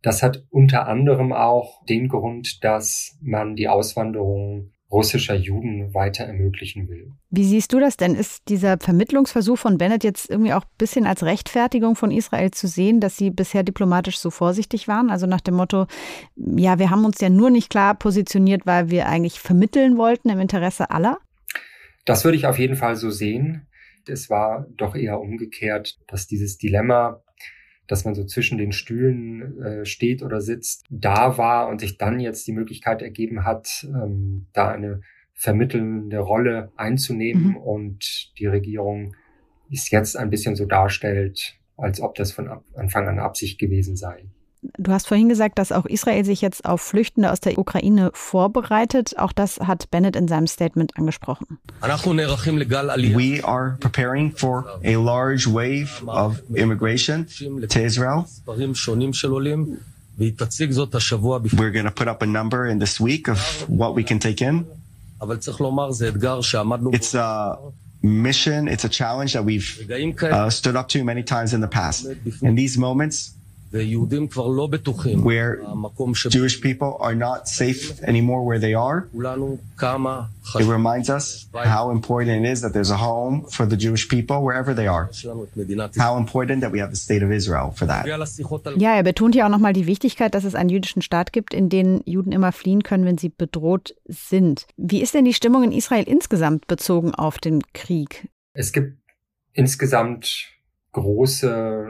Das 0.03 0.23
hat 0.23 0.45
unter 0.51 0.87
anderem 0.87 1.33
auch 1.33 1.83
den 1.87 2.09
Grund, 2.09 2.63
dass 2.63 3.19
man 3.23 3.57
die 3.57 3.69
Auswanderung 3.69 4.73
russischer 4.91 5.35
Juden 5.35 5.95
weiter 5.95 6.25
ermöglichen 6.25 6.89
will. 6.89 7.13
Wie 7.31 7.45
siehst 7.45 7.73
du 7.73 7.79
das 7.79 7.97
denn? 7.97 8.15
Ist 8.15 8.49
dieser 8.49 8.79
Vermittlungsversuch 8.79 9.57
von 9.59 9.79
Bennett 9.79 10.03
jetzt 10.03 10.29
irgendwie 10.29 10.53
auch 10.53 10.65
ein 10.65 10.79
bisschen 10.79 11.07
als 11.07 11.23
Rechtfertigung 11.23 11.95
von 11.95 12.11
Israel 12.11 12.51
zu 12.51 12.67
sehen, 12.67 13.01
dass 13.01 13.17
sie 13.17 13.31
bisher 13.31 13.63
diplomatisch 13.63 14.19
so 14.19 14.31
vorsichtig 14.31 14.89
waren? 14.89 15.11
Also 15.11 15.27
nach 15.27 15.41
dem 15.41 15.55
Motto, 15.55 15.87
ja, 16.37 16.79
wir 16.79 16.91
haben 16.91 17.05
uns 17.05 17.21
ja 17.21 17.29
nur 17.29 17.51
nicht 17.51 17.71
klar 17.71 17.95
positioniert, 17.95 18.67
weil 18.67 18.91
wir 18.91 19.07
eigentlich 19.07 19.39
vermitteln 19.39 19.97
wollten 19.97 20.29
im 20.29 20.41
Interesse 20.41 20.91
aller? 20.91 21.19
Das 22.05 22.25
würde 22.25 22.37
ich 22.37 22.47
auf 22.47 22.59
jeden 22.59 22.77
Fall 22.77 22.97
so 22.97 23.11
sehen. 23.11 23.69
Es 24.09 24.29
war 24.29 24.67
doch 24.77 24.97
eher 24.97 25.21
umgekehrt, 25.21 25.99
dass 26.09 26.27
dieses 26.27 26.59
Dilemma 26.59 27.23
dass 27.91 28.05
man 28.05 28.15
so 28.15 28.25
zwischen 28.25 28.57
den 28.57 28.71
Stühlen 28.71 29.61
äh, 29.63 29.85
steht 29.85 30.23
oder 30.23 30.41
sitzt, 30.41 30.85
da 30.91 31.39
war 31.39 31.69
und 31.69 31.81
sich 31.81 31.99
dann 31.99 32.21
jetzt 32.21 32.47
die 32.47 32.53
Möglichkeit 32.53 33.03
ergeben 33.03 33.45
hat, 33.45 33.85
ähm, 33.85 34.47
da 34.53 34.71
eine 34.71 35.01
vermittelnde 35.35 36.19
Rolle 36.19 36.71
einzunehmen 36.77 37.49
mhm. 37.49 37.57
und 37.57 38.39
die 38.39 38.47
Regierung 38.47 39.17
es 39.73 39.91
jetzt 39.91 40.17
ein 40.17 40.31
bisschen 40.31 40.55
so 40.57 40.67
darstellt, 40.67 41.59
als 41.77 42.01
ob 42.01 42.15
das 42.15 42.33
von 42.33 42.49
Anfang 42.75 43.09
an 43.09 43.19
Absicht 43.19 43.59
gewesen 43.59 43.97
sei. 43.97 44.25
Du 44.63 44.93
hast 44.93 45.09
vorhin 45.09 45.31
gesagt, 45.31 45.59
dass 45.59 45.73
auch 45.73 45.87
Israel 45.87 46.23
sich 46.25 46.43
jetzt 46.43 46.67
auf 46.67 46.83
Flüchtende 46.83 47.33
aus 47.33 47.41
der 47.41 47.59
Ukraine 47.59 48.11
vorbereitet. 48.13 49.19
Auch 49.19 49.33
das 49.33 49.59
hat 49.59 49.91
Bennett 49.91 50.15
in 50.17 50.29
seinem 50.29 50.47
Statement 50.47 50.99
angesprochen. 50.99 51.59
We 51.81 53.41
are 53.43 53.79
preparing 53.81 54.33
for 54.33 54.67
a 54.85 54.97
large 54.97 55.47
wave 55.47 56.03
of 56.07 56.43
immigration 56.55 57.27
to 57.27 57.81
Israel. 57.81 58.27
We're 58.47 58.75
going 61.73 61.87
to 61.87 61.91
put 61.91 62.09
up 62.09 62.23
a 62.23 62.27
number 62.27 62.67
in 62.67 62.81
this 62.81 63.01
week 63.01 63.29
of 63.29 63.65
what 63.69 63.97
we 63.97 64.05
can 64.05 64.21
take 64.21 64.45
in. 64.45 64.67
It's 66.93 67.15
a 67.15 67.59
mission, 68.03 68.69
it's 68.69 68.85
a 68.85 68.89
challenge 68.89 69.33
that 69.33 69.45
we've 69.45 69.87
uh, 70.23 70.51
stood 70.51 70.77
up 70.77 70.89
to 70.89 71.05
many 71.05 71.23
times 71.23 71.55
in 71.55 71.61
the 71.61 71.69
past. 71.69 72.07
In 72.43 72.55
these 72.55 72.79
moments, 72.79 73.33
where 73.73 75.61
Jewish 76.29 76.61
people 76.61 76.97
are 77.01 77.15
not 77.15 77.49
safe 77.49 78.03
anymore 78.03 78.45
where 78.45 78.59
they 78.61 78.75
are. 78.75 79.09
It 80.59 80.67
reminds 80.67 81.09
us 81.09 81.47
how 81.55 81.91
important 81.91 82.45
it 82.45 82.51
is 82.51 82.63
that 82.63 82.73
there's 82.73 82.91
a 82.91 82.97
home 82.97 83.47
for 83.49 83.67
the 83.67 83.77
Jewish 83.77 84.09
people 84.09 84.43
wherever 84.43 84.75
they 84.75 84.89
are. 84.89 85.11
How 85.99 86.17
important 86.17 86.63
that 86.63 86.73
we 86.73 86.81
have 86.81 86.91
the 86.91 86.97
state 86.97 87.23
of 87.23 87.31
Israel 87.31 87.71
for 87.71 87.87
that. 87.87 88.07
Ja, 88.77 88.95
er 88.95 89.03
betont 89.03 89.35
ja 89.35 89.47
auch 89.47 89.51
nochmal 89.51 89.73
die 89.73 89.87
Wichtigkeit, 89.87 90.35
dass 90.35 90.45
es 90.45 90.55
einen 90.55 90.71
jüdischen 90.71 91.03
Staat 91.03 91.33
gibt, 91.33 91.55
in 91.55 91.69
den 91.69 92.03
Juden 92.05 92.33
immer 92.33 92.53
fliehen 92.53 92.83
können, 92.83 93.05
wenn 93.05 93.19
sie 93.19 93.29
bedroht 93.29 93.95
sind. 94.07 94.67
Wie 94.77 95.01
ist 95.01 95.15
denn 95.15 95.25
die 95.25 95.35
Stimmung 95.35 95.63
in 95.63 95.73
Israel 95.73 96.05
insgesamt 96.05 96.67
bezogen 96.67 97.15
auf 97.15 97.39
den 97.39 97.63
Krieg? 97.73 98.29
Es 98.53 98.73
gibt 98.73 98.99
insgesamt 99.53 100.49
große, 100.93 101.87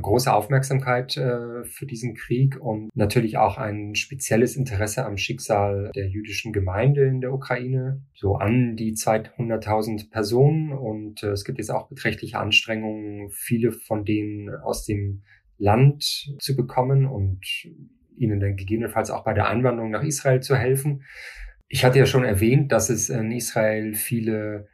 große 0.00 0.32
Aufmerksamkeit 0.32 1.16
äh, 1.16 1.64
für 1.64 1.86
diesen 1.86 2.14
Krieg 2.14 2.60
und 2.60 2.94
natürlich 2.94 3.36
auch 3.36 3.58
ein 3.58 3.94
spezielles 3.94 4.56
Interesse 4.56 5.04
am 5.04 5.16
Schicksal 5.16 5.90
der 5.94 6.08
jüdischen 6.08 6.52
Gemeinde 6.52 7.04
in 7.06 7.20
der 7.20 7.32
Ukraine. 7.32 8.02
So 8.14 8.36
an 8.36 8.76
die 8.76 8.92
200.000 8.92 10.10
Personen 10.10 10.72
und 10.72 11.22
äh, 11.22 11.30
es 11.30 11.44
gibt 11.44 11.58
jetzt 11.58 11.70
auch 11.70 11.88
beträchtliche 11.88 12.38
Anstrengungen, 12.38 13.30
viele 13.30 13.72
von 13.72 14.04
denen 14.04 14.54
aus 14.54 14.84
dem 14.84 15.22
Land 15.58 16.34
zu 16.38 16.56
bekommen 16.56 17.06
und 17.06 17.40
ihnen 18.16 18.40
dann 18.40 18.56
gegebenenfalls 18.56 19.10
auch 19.10 19.24
bei 19.24 19.34
der 19.34 19.48
Einwanderung 19.48 19.90
nach 19.90 20.02
Israel 20.02 20.40
zu 20.40 20.56
helfen. 20.56 21.02
Ich 21.68 21.84
hatte 21.84 21.98
ja 21.98 22.06
schon 22.06 22.24
erwähnt, 22.24 22.70
dass 22.70 22.88
es 22.90 23.08
in 23.08 23.32
Israel 23.32 23.94
viele 23.94 24.68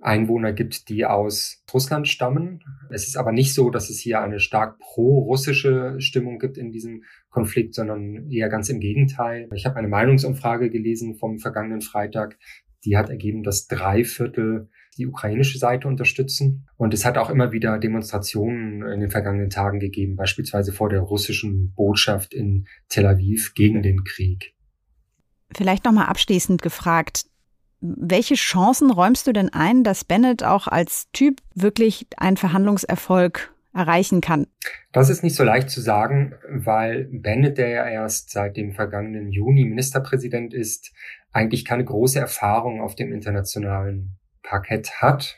Einwohner 0.00 0.52
gibt, 0.52 0.88
die 0.88 1.04
aus 1.04 1.64
Russland 1.72 2.06
stammen. 2.06 2.62
Es 2.90 3.06
ist 3.06 3.16
aber 3.16 3.32
nicht 3.32 3.54
so, 3.54 3.70
dass 3.70 3.90
es 3.90 3.98
hier 3.98 4.20
eine 4.20 4.38
stark 4.38 4.78
pro-russische 4.78 5.96
Stimmung 5.98 6.38
gibt 6.38 6.58
in 6.58 6.70
diesem 6.70 7.02
Konflikt, 7.30 7.74
sondern 7.74 8.30
eher 8.30 8.48
ganz 8.48 8.68
im 8.68 8.80
Gegenteil. 8.80 9.48
Ich 9.54 9.66
habe 9.66 9.76
eine 9.76 9.88
Meinungsumfrage 9.88 10.70
gelesen 10.70 11.16
vom 11.16 11.38
vergangenen 11.38 11.80
Freitag, 11.80 12.38
die 12.84 12.96
hat 12.96 13.10
ergeben, 13.10 13.42
dass 13.42 13.66
drei 13.66 14.04
Viertel 14.04 14.68
die 14.96 15.06
ukrainische 15.06 15.58
Seite 15.58 15.88
unterstützen. 15.88 16.68
Und 16.76 16.94
es 16.94 17.04
hat 17.04 17.18
auch 17.18 17.30
immer 17.30 17.52
wieder 17.52 17.78
Demonstrationen 17.78 18.82
in 18.82 19.00
den 19.00 19.10
vergangenen 19.10 19.50
Tagen 19.50 19.80
gegeben, 19.80 20.16
beispielsweise 20.16 20.72
vor 20.72 20.88
der 20.88 21.00
russischen 21.00 21.72
Botschaft 21.74 22.32
in 22.32 22.66
Tel 22.88 23.06
Aviv 23.06 23.54
gegen 23.54 23.82
den 23.82 24.04
Krieg. 24.04 24.54
Vielleicht 25.54 25.84
nochmal 25.84 26.06
abschließend 26.06 26.62
gefragt, 26.62 27.26
welche 27.96 28.34
Chancen 28.34 28.90
räumst 28.90 29.26
du 29.26 29.32
denn 29.32 29.52
ein, 29.52 29.84
dass 29.84 30.04
Bennett 30.04 30.42
auch 30.42 30.66
als 30.66 31.08
Typ 31.12 31.40
wirklich 31.54 32.06
einen 32.16 32.36
Verhandlungserfolg 32.36 33.54
erreichen 33.74 34.20
kann? 34.20 34.46
Das 34.92 35.10
ist 35.10 35.22
nicht 35.22 35.34
so 35.34 35.44
leicht 35.44 35.70
zu 35.70 35.80
sagen, 35.80 36.34
weil 36.48 37.08
Bennett, 37.12 37.58
der 37.58 37.68
ja 37.68 37.88
erst 37.88 38.30
seit 38.30 38.56
dem 38.56 38.72
vergangenen 38.72 39.30
Juni 39.30 39.64
Ministerpräsident 39.64 40.54
ist, 40.54 40.92
eigentlich 41.32 41.64
keine 41.64 41.84
große 41.84 42.18
Erfahrung 42.18 42.80
auf 42.80 42.94
dem 42.94 43.12
internationalen 43.12 44.16
Parkett 44.42 45.02
hat. 45.02 45.36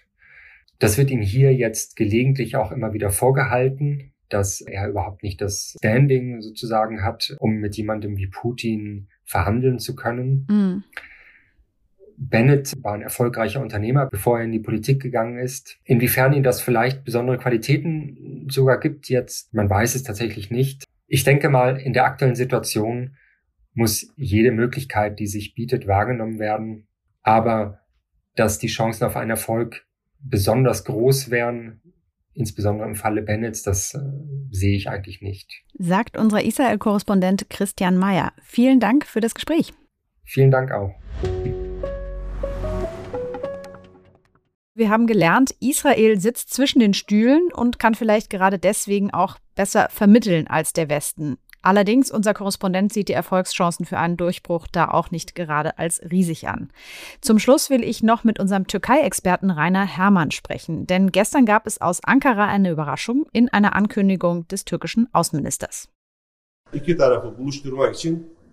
Das 0.79 0.97
wird 0.97 1.11
ihm 1.11 1.23
hier 1.23 1.53
jetzt 1.53 1.97
gelegentlich 1.97 2.55
auch 2.55 2.71
immer 2.71 2.93
wieder 2.93 3.11
vorgehalten, 3.11 4.13
dass 4.29 4.61
er 4.61 4.89
überhaupt 4.89 5.23
nicht 5.23 5.41
das 5.41 5.75
Standing 5.79 6.41
sozusagen 6.41 7.03
hat, 7.03 7.35
um 7.41 7.55
mit 7.55 7.77
jemandem 7.77 8.17
wie 8.17 8.29
Putin 8.29 9.09
verhandeln 9.25 9.79
zu 9.81 9.97
können. 9.97 10.47
Mhm. 10.49 10.85
Bennett 12.21 12.75
war 12.83 12.95
ein 12.95 13.03
erfolgreicher 13.03 13.61
Unternehmer, 13.61 14.07
bevor 14.07 14.39
er 14.39 14.45
in 14.45 14.53
die 14.53 14.59
Politik 14.59 15.01
gegangen 15.01 15.39
ist. 15.39 15.79
Inwiefern 15.85 16.33
ihn 16.33 16.43
das 16.43 16.61
vielleicht 16.61 17.05
besondere 17.05 17.39
Qualitäten 17.39 18.47
sogar 18.51 18.81
gibt 18.81 19.09
jetzt, 19.09 19.55
man 19.55 19.71
weiß 19.71 19.95
es 19.95 20.03
tatsächlich 20.03 20.51
nicht. 20.51 20.85
Ich 21.07 21.25
denke 21.25 21.49
mal, 21.49 21.79
in 21.79 21.93
der 21.93 22.05
aktuellen 22.05 22.35
Situation 22.35 23.17
muss 23.73 24.13
jede 24.17 24.51
Möglichkeit, 24.51 25.21
die 25.21 25.29
sich 25.29 25.55
bietet, 25.55 25.87
wahrgenommen 25.87 26.39
werden. 26.41 26.89
Aber 27.23 27.81
dass 28.35 28.59
die 28.59 28.67
Chancen 28.67 29.05
auf 29.05 29.17
einen 29.17 29.31
Erfolg 29.31 29.87
besonders 30.19 30.85
groß 30.85 31.31
wären, 31.31 31.81
insbesondere 32.35 32.89
im 32.89 32.97
Falle 32.97 33.23
Bennetts, 33.23 33.63
das 33.63 33.95
äh, 33.95 33.99
sehe 34.51 34.77
ich 34.77 34.89
eigentlich 34.89 35.23
nicht. 35.23 35.65
Sagt 35.79 36.17
unser 36.17 36.43
Israel-Korrespondent 36.43 37.49
Christian 37.51 37.97
Mayer. 37.97 38.33
Vielen 38.43 38.81
Dank 38.81 39.07
für 39.07 39.21
das 39.21 39.35
Gespräch. 39.35 39.73
Vielen 40.25 40.51
Dank 40.51 40.73
auch. 40.73 40.95
Wir 44.79 44.91
haben 44.91 45.09
gelernt, 45.09 45.57
Israel 45.59 46.21
sitzt 46.21 46.55
zwischen 46.55 46.79
den 46.79 46.95
Stühlen 46.95 47.53
und 47.53 47.81
kann 47.81 47.97
vielleicht 47.97 48.31
gerade 48.31 48.61
deswegen 48.61 49.13
auch 49.13 49.37
besser 49.57 49.89
vermitteln 49.91 50.47
als 50.47 50.73
der 50.73 50.89
Westen. 50.89 51.37
Allerdings, 51.63 52.13
unser 52.13 52.33
Korrespondent 52.33 52.93
sieht 52.93 53.09
die 53.09 53.13
Erfolgschancen 53.13 53.87
für 53.87 53.99
einen 53.99 54.17
Durchbruch 54.17 54.69
da 54.71 54.87
auch 54.87 55.11
nicht 55.11 55.35
gerade 55.35 55.79
als 55.79 56.01
riesig 56.09 56.47
an. 56.47 56.71
Zum 57.21 57.41
Schluss 57.41 57.71
will 57.71 57.83
ich 57.83 58.05
noch 58.05 58.23
mit 58.23 58.39
unserem 58.39 58.69
Türkei-Experten 58.69 59.51
Rainer 59.51 59.85
Herrmann 59.85 60.31
sprechen, 60.31 60.87
denn 60.87 61.11
gestern 61.11 61.45
gab 61.45 61.67
es 61.67 61.81
aus 61.81 61.99
Ankara 62.05 62.47
eine 62.47 62.71
Überraschung 62.71 63.27
in 63.33 63.49
einer 63.49 63.75
Ankündigung 63.75 64.47
des 64.47 64.65
türkischen 64.65 65.13
Außenministers. 65.13 65.89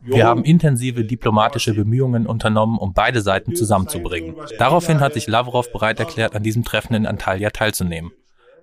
Wir 0.06 0.26
haben 0.26 0.44
intensive 0.44 1.04
diplomatische 1.04 1.74
Bemühungen 1.74 2.28
unternommen, 2.28 2.78
um 2.78 2.94
beide 2.94 3.22
Seiten 3.22 3.56
zusammenzubringen. 3.56 4.36
Daraufhin 4.58 5.00
hat 5.00 5.14
sich 5.14 5.28
Lavrov 5.28 5.72
bereit 5.72 6.00
erklärt, 6.00 6.36
an 6.36 6.44
diesem 6.44 6.64
Treffen 6.64 6.94
in 6.94 7.06
Antalya 7.06 7.50
teilzunehmen. 7.50 8.12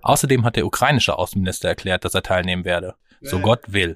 Außerdem 0.01 0.43
hat 0.43 0.55
der 0.55 0.65
ukrainische 0.65 1.17
Außenminister 1.17 1.69
erklärt, 1.69 2.05
dass 2.05 2.13
er 2.13 2.23
teilnehmen 2.23 2.65
werde. 2.65 2.95
So 3.21 3.39
Gott 3.39 3.71
will. 3.71 3.95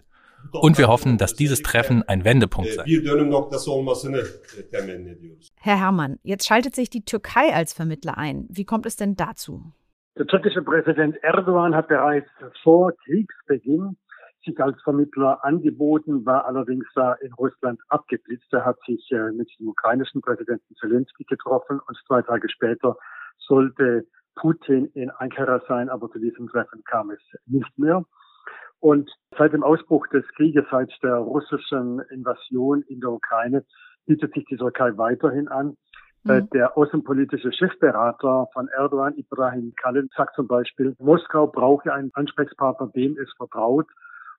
Und 0.52 0.78
wir 0.78 0.88
hoffen, 0.88 1.18
dass 1.18 1.34
dieses 1.34 1.62
Treffen 1.62 2.04
ein 2.04 2.24
Wendepunkt 2.24 2.72
sei. 2.72 2.86
Herr 5.56 5.80
Herrmann, 5.80 6.20
jetzt 6.24 6.48
schaltet 6.48 6.76
sich 6.76 6.90
die 6.90 7.04
Türkei 7.04 7.54
als 7.54 7.74
Vermittler 7.74 8.18
ein. 8.18 8.46
Wie 8.50 8.66
kommt 8.66 8.86
es 8.86 8.96
denn 8.96 9.16
dazu? 9.16 9.74
Der 10.18 10.26
türkische 10.26 10.62
Präsident 10.64 11.16
Erdogan 11.22 11.76
hat 11.76 11.90
bereits 11.90 12.30
vor 12.64 12.94
Kriegsbeginn 13.06 13.98
sich 14.48 14.60
als 14.60 14.82
Vermittler 14.82 15.44
angeboten, 15.44 16.26
war 16.26 16.46
allerdings 16.46 16.86
da 16.96 17.14
in 17.14 17.34
Russland 17.34 17.80
abgeblitzt. 17.90 18.52
Er 18.52 18.66
hat 18.66 18.78
sich 18.88 19.12
äh, 19.12 19.32
mit 19.32 19.50
dem 19.60 19.68
ukrainischen 19.68 20.22
Präsidenten 20.22 20.76
Zelensky 20.80 21.24
getroffen 21.26 21.80
und 21.86 21.98
zwei 22.08 22.22
Tage 22.22 22.50
später 22.50 22.96
sollte 23.38 24.06
Putin 24.36 24.86
in 24.94 25.10
Ankara 25.12 25.62
sein, 25.68 25.90
aber 25.90 26.10
zu 26.10 26.20
diesem 26.20 26.48
Treffen 26.48 26.84
kam 26.86 27.12
es 27.12 27.20
nicht 27.46 27.78
mehr. 27.78 28.04
Und 28.80 29.10
seit 29.38 29.54
dem 29.54 29.64
Ausbruch 29.64 30.08
des 30.08 30.28
Krieges, 30.36 30.66
seit 30.72 30.92
der 31.04 31.16
russischen 31.16 32.00
Invasion 32.12 32.84
in 32.84 33.00
der 33.00 33.12
Ukraine, 33.12 33.66
bietet 34.06 34.34
sich 34.34 34.46
die 34.46 34.58
Türkei 34.58 34.96
weiterhin 34.98 35.48
an. 35.48 35.76
Äh, 36.28 36.42
mhm. 36.42 36.50
Der 36.52 36.78
außenpolitische 36.78 37.52
Chefberater 37.52 38.48
von 38.54 38.68
Erdogan, 38.70 39.16
Ibrahim 39.18 39.74
Kalin, 39.82 40.10
sagt 40.16 40.36
zum 40.36 40.48
Beispiel, 40.48 40.96
Moskau 41.00 41.48
brauche 41.48 41.92
einen 41.94 42.12
Ansprechpartner, 42.14 42.92
dem 42.96 43.18
es 43.18 43.32
vertraut 43.38 43.88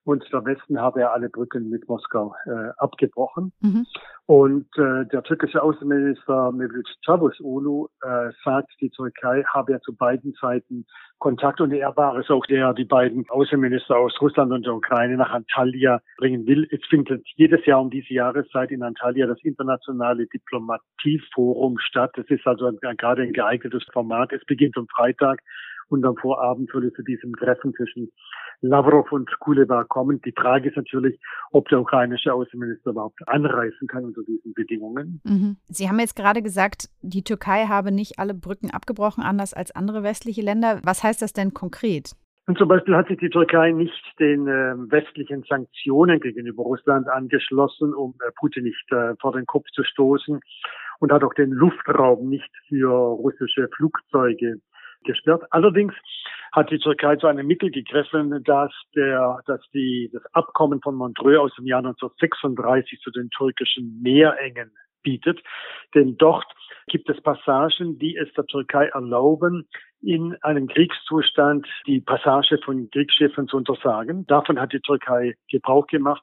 und 0.08 0.24
der 0.32 0.42
Westen 0.46 0.80
habe 0.80 1.00
ja 1.00 1.10
alle 1.10 1.28
Brücken 1.28 1.68
mit 1.68 1.86
Moskau 1.86 2.34
äh, 2.46 2.70
abgebrochen. 2.78 3.52
Mhm. 3.60 3.86
Und 4.24 4.66
äh, 4.78 5.04
der 5.12 5.22
türkische 5.22 5.62
Außenminister 5.62 6.50
Mevlüt 6.52 6.88
Çavuşoğlu 7.02 7.88
äh, 8.02 8.32
sagt, 8.42 8.70
die 8.80 8.90
Türkei 8.90 9.42
habe 9.42 9.72
ja 9.72 9.80
zu 9.80 9.94
beiden 9.94 10.32
Seiten 10.40 10.86
Kontakt 11.18 11.60
und 11.60 11.72
er 11.72 11.94
war 11.96 12.16
es 12.16 12.30
auch, 12.30 12.46
der 12.46 12.72
die 12.72 12.86
beiden 12.86 13.24
Außenminister 13.28 13.96
aus 13.96 14.18
Russland 14.22 14.52
und 14.52 14.64
der 14.64 14.74
Ukraine 14.74 15.16
nach 15.16 15.30
Antalya 15.30 16.00
bringen 16.16 16.46
will. 16.46 16.66
Es 16.70 16.80
findet 16.88 17.26
jedes 17.36 17.66
Jahr 17.66 17.82
um 17.82 17.90
diese 17.90 18.14
Jahreszeit 18.14 18.70
in 18.70 18.82
Antalya 18.82 19.26
das 19.26 19.42
internationale 19.42 20.26
Diplomatieforum 20.26 21.78
statt. 21.78 22.12
Das 22.14 22.26
ist 22.28 22.46
also 22.46 22.70
gerade 22.96 23.22
ein 23.22 23.32
geeignetes 23.32 23.84
Format. 23.92 24.32
Es 24.32 24.44
beginnt 24.46 24.78
am 24.78 24.86
Freitag 24.88 25.40
und 25.88 26.04
am 26.04 26.16
Vorabend 26.16 26.70
soll 26.70 26.86
es 26.86 26.94
zu 26.94 27.02
diesem 27.02 27.34
Treffen 27.34 27.74
zwischen 27.74 28.10
Lavrov 28.60 29.12
und 29.12 29.30
Kuleba 29.38 29.84
kommen. 29.84 30.20
Die 30.22 30.32
Frage 30.32 30.68
ist 30.68 30.76
natürlich, 30.76 31.18
ob 31.52 31.68
der 31.68 31.80
ukrainische 31.80 32.32
Außenminister 32.32 32.90
überhaupt 32.90 33.20
anreisen 33.28 33.86
kann 33.86 34.04
unter 34.04 34.22
diesen 34.22 34.52
Bedingungen. 34.54 35.20
Mhm. 35.24 35.56
Sie 35.66 35.88
haben 35.88 36.00
jetzt 36.00 36.16
gerade 36.16 36.42
gesagt, 36.42 36.88
die 37.02 37.22
Türkei 37.22 37.66
habe 37.66 37.92
nicht 37.92 38.18
alle 38.18 38.34
Brücken 38.34 38.70
abgebrochen, 38.70 39.22
anders 39.22 39.54
als 39.54 39.70
andere 39.74 40.02
westliche 40.02 40.42
Länder. 40.42 40.80
Was 40.82 41.04
heißt 41.04 41.22
das 41.22 41.32
denn 41.32 41.54
konkret? 41.54 42.14
Und 42.48 42.56
zum 42.56 42.66
Beispiel 42.66 42.96
hat 42.96 43.08
sich 43.08 43.18
die 43.18 43.28
Türkei 43.28 43.72
nicht 43.72 44.02
den 44.18 44.48
äh, 44.48 44.74
westlichen 44.90 45.44
Sanktionen 45.46 46.18
gegenüber 46.18 46.62
Russland 46.62 47.06
angeschlossen, 47.06 47.92
um 47.92 48.14
äh, 48.26 48.30
Putin 48.40 48.64
nicht 48.64 48.90
äh, 48.90 49.14
vor 49.20 49.32
den 49.32 49.44
Kopf 49.44 49.66
zu 49.74 49.84
stoßen 49.84 50.40
und 50.98 51.12
hat 51.12 51.22
auch 51.22 51.34
den 51.34 51.50
Luftraum 51.50 52.30
nicht 52.30 52.50
für 52.68 52.90
russische 52.90 53.68
Flugzeuge 53.76 54.60
gesperrt. 55.04 55.44
Allerdings 55.50 55.94
hat 56.52 56.70
die 56.70 56.78
Türkei 56.78 57.16
zu 57.16 57.26
einem 57.26 57.46
Mittel 57.46 57.70
gegriffen, 57.70 58.42
dass 58.44 58.72
der, 58.94 59.38
dass 59.46 59.60
die, 59.74 60.10
das 60.12 60.22
Abkommen 60.34 60.80
von 60.80 60.94
Montreux 60.94 61.38
aus 61.38 61.54
dem 61.56 61.66
Jahr 61.66 61.80
1936 61.80 63.00
zu 63.00 63.10
den 63.10 63.28
türkischen 63.30 64.00
Meerengen 64.02 64.72
bietet. 65.02 65.40
Denn 65.94 66.16
dort 66.16 66.46
gibt 66.88 67.08
es 67.08 67.20
Passagen, 67.20 67.98
die 67.98 68.16
es 68.16 68.32
der 68.34 68.46
Türkei 68.46 68.86
erlauben, 68.86 69.68
in 70.00 70.36
einem 70.42 70.68
Kriegszustand 70.68 71.66
die 71.86 72.00
Passage 72.00 72.58
von 72.64 72.88
Kriegsschiffen 72.90 73.48
zu 73.48 73.56
untersagen. 73.56 74.26
Davon 74.26 74.60
hat 74.60 74.72
die 74.72 74.80
Türkei 74.80 75.34
Gebrauch 75.50 75.86
gemacht. 75.86 76.22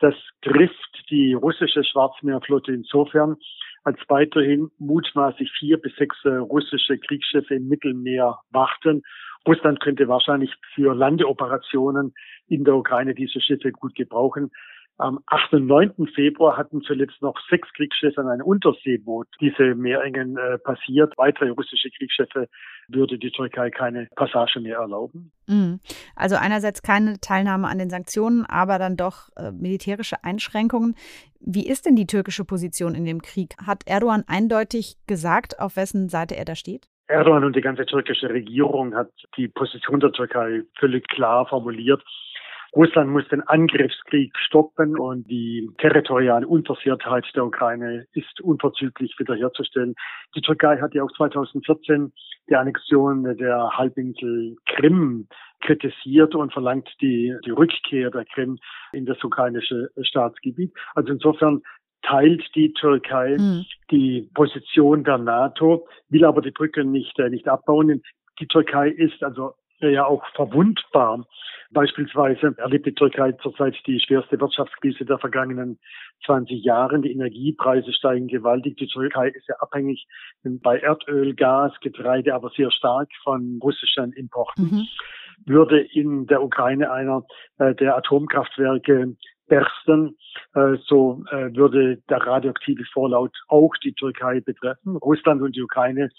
Das 0.00 0.14
trifft 0.42 1.04
die 1.10 1.34
russische 1.34 1.84
Schwarzmeerflotte 1.84 2.72
insofern, 2.72 3.36
als 3.84 3.98
weiterhin 4.08 4.70
mutmaßlich 4.78 5.50
vier 5.58 5.78
bis 5.78 5.94
sechs 5.96 6.16
äh, 6.24 6.28
russische 6.28 6.98
Kriegsschiffe 6.98 7.54
im 7.54 7.68
Mittelmeer 7.68 8.38
warten. 8.50 9.02
Russland 9.46 9.80
könnte 9.80 10.08
wahrscheinlich 10.08 10.54
für 10.74 10.94
Landeoperationen 10.94 12.12
in 12.46 12.64
der 12.64 12.76
Ukraine 12.76 13.14
diese 13.14 13.40
Schiffe 13.40 13.72
gut 13.72 13.94
gebrauchen. 13.94 14.50
Am 15.00 15.18
8. 15.28 15.54
und 15.54 15.66
9. 15.66 16.08
Februar 16.14 16.58
hatten 16.58 16.82
zuletzt 16.82 17.22
noch 17.22 17.34
sechs 17.48 17.66
Kriegsschiffe 17.72 18.20
an 18.20 18.28
einem 18.28 18.44
Unterseeboot 18.44 19.28
diese 19.40 19.74
Meerengen 19.74 20.36
äh, 20.36 20.58
passiert. 20.58 21.14
Weitere 21.16 21.48
russische 21.48 21.88
Kriegsschiffe 21.96 22.48
würde 22.86 23.18
die 23.18 23.30
Türkei 23.30 23.70
keine 23.70 24.08
Passage 24.14 24.60
mehr 24.60 24.76
erlauben. 24.76 25.32
Mhm. 25.46 25.80
Also 26.16 26.36
einerseits 26.36 26.82
keine 26.82 27.18
Teilnahme 27.18 27.68
an 27.68 27.78
den 27.78 27.88
Sanktionen, 27.88 28.44
aber 28.44 28.78
dann 28.78 28.98
doch 28.98 29.30
äh, 29.36 29.50
militärische 29.52 30.22
Einschränkungen. 30.22 30.94
Wie 31.40 31.66
ist 31.66 31.86
denn 31.86 31.96
die 31.96 32.06
türkische 32.06 32.44
Position 32.44 32.94
in 32.94 33.06
dem 33.06 33.22
Krieg? 33.22 33.54
Hat 33.66 33.82
Erdogan 33.86 34.24
eindeutig 34.26 34.96
gesagt, 35.06 35.58
auf 35.58 35.76
wessen 35.76 36.10
Seite 36.10 36.36
er 36.36 36.44
da 36.44 36.54
steht? 36.54 36.86
Erdogan 37.08 37.44
und 37.44 37.56
die 37.56 37.62
ganze 37.62 37.86
türkische 37.86 38.28
Regierung 38.28 38.94
hat 38.94 39.10
die 39.36 39.48
Position 39.48 40.00
der 40.00 40.12
Türkei 40.12 40.62
völlig 40.78 41.08
klar 41.08 41.46
formuliert. 41.46 42.02
Russland 42.74 43.10
muss 43.10 43.26
den 43.28 43.42
Angriffskrieg 43.42 44.36
stoppen 44.38 44.96
und 44.96 45.28
die 45.28 45.68
territoriale 45.78 46.46
Unversehrtheit 46.46 47.26
der 47.34 47.46
Ukraine 47.46 48.06
ist 48.12 48.40
unverzüglich 48.40 49.14
wiederherzustellen. 49.18 49.94
Die 50.36 50.40
Türkei 50.40 50.78
hat 50.78 50.94
ja 50.94 51.02
auch 51.02 51.12
2014 51.16 52.12
die 52.48 52.54
Annexion 52.54 53.24
der 53.36 53.70
Halbinsel 53.76 54.56
Krim 54.66 55.26
kritisiert 55.60 56.34
und 56.34 56.52
verlangt 56.52 56.88
die, 57.00 57.36
die 57.44 57.50
Rückkehr 57.50 58.10
der 58.10 58.24
Krim 58.24 58.58
in 58.92 59.04
das 59.04 59.22
ukrainische 59.22 59.90
Staatsgebiet. 60.02 60.72
Also 60.94 61.12
insofern 61.12 61.62
teilt 62.02 62.42
die 62.54 62.72
Türkei 62.72 63.36
mhm. 63.38 63.64
die 63.90 64.28
Position 64.34 65.04
der 65.04 65.18
NATO, 65.18 65.86
will 66.08 66.24
aber 66.24 66.40
die 66.40 66.50
Brücke 66.50 66.84
nicht, 66.84 67.18
äh, 67.18 67.28
nicht 67.28 67.48
abbauen. 67.48 68.02
Die 68.38 68.46
Türkei 68.46 68.88
ist 68.88 69.22
also 69.22 69.54
ja 69.80 70.06
auch 70.06 70.24
verwundbar. 70.34 71.26
Beispielsweise 71.72 72.54
erlebt 72.58 72.86
die 72.86 72.94
Türkei 72.94 73.32
zurzeit 73.32 73.76
die 73.86 74.00
schwerste 74.00 74.40
Wirtschaftskrise 74.40 75.04
der 75.04 75.18
vergangenen 75.18 75.78
20 76.26 76.64
Jahre. 76.64 77.00
Die 77.00 77.12
Energiepreise 77.12 77.92
steigen 77.92 78.26
gewaltig. 78.26 78.76
Die 78.76 78.88
Türkei 78.88 79.28
ist 79.28 79.46
ja 79.48 79.54
abhängig 79.60 80.06
bei 80.42 80.78
Erdöl, 80.78 81.34
Gas, 81.34 81.72
Getreide, 81.80 82.34
aber 82.34 82.50
sehr 82.56 82.72
stark 82.72 83.08
von 83.22 83.60
russischen 83.62 84.12
Importen. 84.12 84.64
Mhm. 84.64 84.86
Würde 85.46 85.80
in 85.80 86.26
der 86.26 86.42
Ukraine 86.42 86.90
einer 86.90 87.24
äh, 87.58 87.74
der 87.76 87.96
Atomkraftwerke 87.96 89.14
bersten, 89.50 90.16
äh, 90.54 90.76
so 90.86 91.22
äh, 91.30 91.54
würde 91.54 91.98
der 92.08 92.18
radioaktive 92.18 92.84
Vorlaut 92.92 93.36
auch 93.48 93.74
die 93.84 93.92
Türkei 93.92 94.40
betreffen. 94.40 94.96
Russland 94.96 95.42
und 95.42 95.54
die 95.54 95.62
Ukraine 95.62 96.10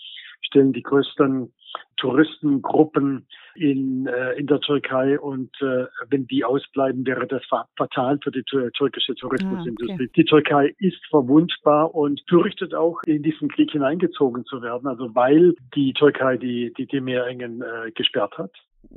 stellen 0.42 0.74
die 0.74 0.84
größten 0.84 1.52
Touristengruppen 1.98 3.28
in, 3.56 4.08
äh, 4.08 4.34
in 4.34 4.48
der 4.48 4.60
Türkei 4.60 5.20
und 5.20 5.50
äh, 5.62 5.86
wenn 6.10 6.26
die 6.28 6.44
ausbleiben, 6.44 7.06
wäre 7.06 7.28
das 7.28 7.44
fatal 7.78 8.20
für 8.24 8.32
die 8.32 8.44
türkische 8.44 9.16
Tourismusindustrie. 9.16 9.92
Ah, 9.92 9.96
okay. 9.96 10.12
Die 10.16 10.26
Türkei 10.26 10.76
ist 10.80 11.06
verwundbar 11.10 11.94
und 11.94 12.22
fürchtet 12.28 12.74
auch, 12.74 13.02
in 13.06 13.24
diesen 13.24 13.50
Krieg 13.50 13.72
hineingezogen 13.72 14.46
zu 14.46 14.62
werden, 14.62 14.88
also 14.88 15.14
weil 15.14 15.54
die 15.76 15.94
Türkei 15.94 16.38
die, 16.38 16.74
die, 16.78 16.88
die 16.88 17.02
Meerengen 17.02 17.62
äh, 17.62 17.92
gesperrt 17.92 18.38
hat. 18.38 18.52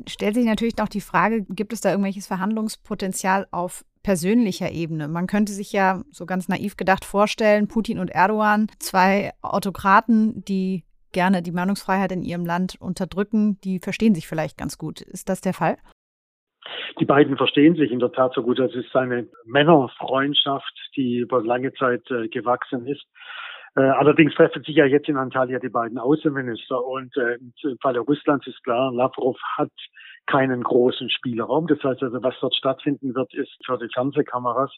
Stellt 0.09 0.35
sich 0.35 0.46
natürlich 0.46 0.78
noch 0.78 0.88
die 0.88 1.02
Frage, 1.02 1.44
gibt 1.48 1.72
es 1.72 1.83
da 1.83 1.90
irgendwelches 1.90 2.26
Verhandlungspotenzial 2.26 3.46
auf 3.50 3.85
persönlicher 4.02 4.70
Ebene. 4.70 5.09
Man 5.09 5.26
könnte 5.26 5.52
sich 5.52 5.72
ja 5.72 6.02
so 6.11 6.26
ganz 6.26 6.48
naiv 6.48 6.76
gedacht 6.76 7.04
vorstellen, 7.04 7.68
Putin 7.68 7.98
und 7.98 8.09
Erdogan, 8.09 8.68
zwei 8.78 9.33
Autokraten, 9.42 10.42
die 10.44 10.85
gerne 11.14 11.40
die 11.40 11.53
Meinungsfreiheit 11.53 12.12
in 12.12 12.22
ihrem 12.22 12.44
Land 12.44 12.77
unterdrücken, 12.79 13.59
die 13.64 13.79
verstehen 13.79 14.14
sich 14.14 14.29
vielleicht 14.29 14.59
ganz 14.59 14.77
gut. 14.77 15.00
Ist 15.00 15.31
das 15.31 15.40
der 15.40 15.55
Fall? 15.55 15.79
Die 17.00 17.07
beiden 17.07 17.37
verstehen 17.37 17.77
sich 17.77 17.90
in 17.90 17.98
der 17.98 18.12
Tat 18.12 18.35
so 18.35 18.42
gut. 18.42 18.59
Das 18.59 18.74
ist 18.74 18.94
eine 18.94 19.27
Männerfreundschaft, 19.46 20.72
die 20.96 21.18
über 21.18 21.42
lange 21.42 21.72
Zeit 21.74 22.03
äh, 22.11 22.29
gewachsen 22.29 22.87
ist. 22.87 23.05
Äh, 23.77 23.81
allerdings 23.81 24.35
treffen 24.35 24.62
sich 24.62 24.77
ja 24.77 24.87
jetzt 24.87 25.09
in 25.09 25.16
Antalya 25.16 25.59
die 25.59 25.68
beiden 25.68 25.98
Außenminister 25.98 26.85
und 26.85 27.16
äh, 27.16 27.35
im 27.35 27.79
Falle 27.81 28.00
Russlands 28.00 28.46
ist 28.46 28.62
klar, 28.62 28.92
Lavrov 28.92 29.37
hat 29.57 29.72
keinen 30.27 30.62
großen 30.62 31.11
Spielraum. 31.11 31.66
Das 31.66 31.83
heißt 31.83 32.03
also, 32.03 32.22
was 32.22 32.35
dort 32.40 32.55
stattfinden 32.55 33.14
wird, 33.14 33.35
ist 33.35 33.53
für 33.66 33.77
die 33.79 33.88
Fernsehkameras 33.92 34.70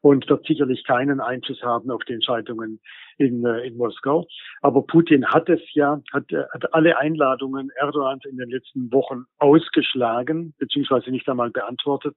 und 0.00 0.28
wird 0.28 0.46
sicherlich 0.46 0.84
keinen 0.84 1.20
Einfluss 1.20 1.62
haben 1.62 1.90
auf 1.90 2.02
die 2.04 2.14
Entscheidungen 2.14 2.80
in, 3.18 3.44
äh, 3.44 3.66
in 3.66 3.76
Moskau. 3.76 4.26
Aber 4.62 4.82
Putin 4.82 5.26
hat 5.26 5.48
es 5.48 5.60
ja, 5.74 6.00
hat, 6.12 6.30
äh, 6.32 6.44
hat 6.52 6.72
alle 6.74 6.96
Einladungen 6.98 7.70
Erdogans 7.76 8.24
in 8.24 8.36
den 8.36 8.50
letzten 8.50 8.92
Wochen 8.92 9.24
ausgeschlagen, 9.38 10.54
beziehungsweise 10.58 11.10
nicht 11.10 11.28
einmal 11.28 11.50
beantwortet. 11.50 12.14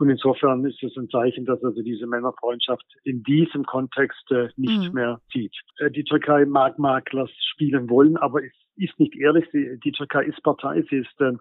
Und 0.00 0.08
insofern 0.08 0.64
ist 0.64 0.82
es 0.82 0.96
ein 0.96 1.10
Zeichen, 1.10 1.44
dass 1.44 1.62
also 1.62 1.82
diese 1.82 2.06
Männerfreundschaft 2.06 2.86
in 3.04 3.22
diesem 3.22 3.64
Kontext 3.64 4.30
äh, 4.30 4.48
nicht 4.56 4.88
mhm. 4.88 4.94
mehr 4.94 5.20
sieht. 5.30 5.54
Äh, 5.76 5.90
die 5.90 6.04
Türkei 6.04 6.46
mag 6.46 6.78
Maklers 6.78 7.30
spielen 7.52 7.90
wollen, 7.90 8.16
aber 8.16 8.42
es 8.42 8.52
ist 8.76 8.98
nicht 8.98 9.14
ehrlich. 9.14 9.46
Sie, 9.52 9.78
die 9.84 9.92
Türkei 9.92 10.24
ist 10.24 10.42
Partei, 10.42 10.82
sie 10.88 10.96
ist 10.96 11.20
äh, 11.20 11.32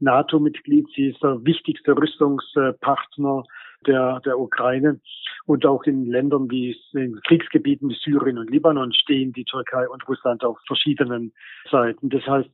NATO-Mitglied, 0.00 0.88
sie 0.94 1.08
ist 1.08 1.22
der 1.22 1.42
wichtigste 1.44 1.96
Rüstungspartner 1.96 3.44
der, 3.86 4.20
der 4.20 4.38
Ukraine. 4.38 5.00
Und 5.44 5.66
auch 5.66 5.82
in 5.84 6.06
Ländern 6.06 6.50
wie 6.50 6.76
in 6.92 7.20
Kriegsgebieten 7.26 7.88
wie 7.88 7.98
Syrien 8.00 8.38
und 8.38 8.50
Libanon 8.50 8.92
stehen 8.92 9.32
die 9.32 9.44
Türkei 9.44 9.88
und 9.88 10.06
Russland 10.08 10.44
auf 10.44 10.58
verschiedenen 10.66 11.32
Seiten. 11.70 12.10
Das 12.10 12.24
heißt, 12.26 12.48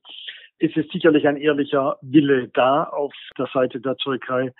es 0.61 0.77
ist 0.77 0.91
sicherlich 0.91 1.29
ein 1.29 1.37
ehrlicher 1.37 1.99
Wille 2.03 2.49
da 2.49 2.85
auf 2.85 3.13
der 3.37 3.49
Seite 3.53 3.81
der 3.81 3.97
Türkei. 3.97 4.53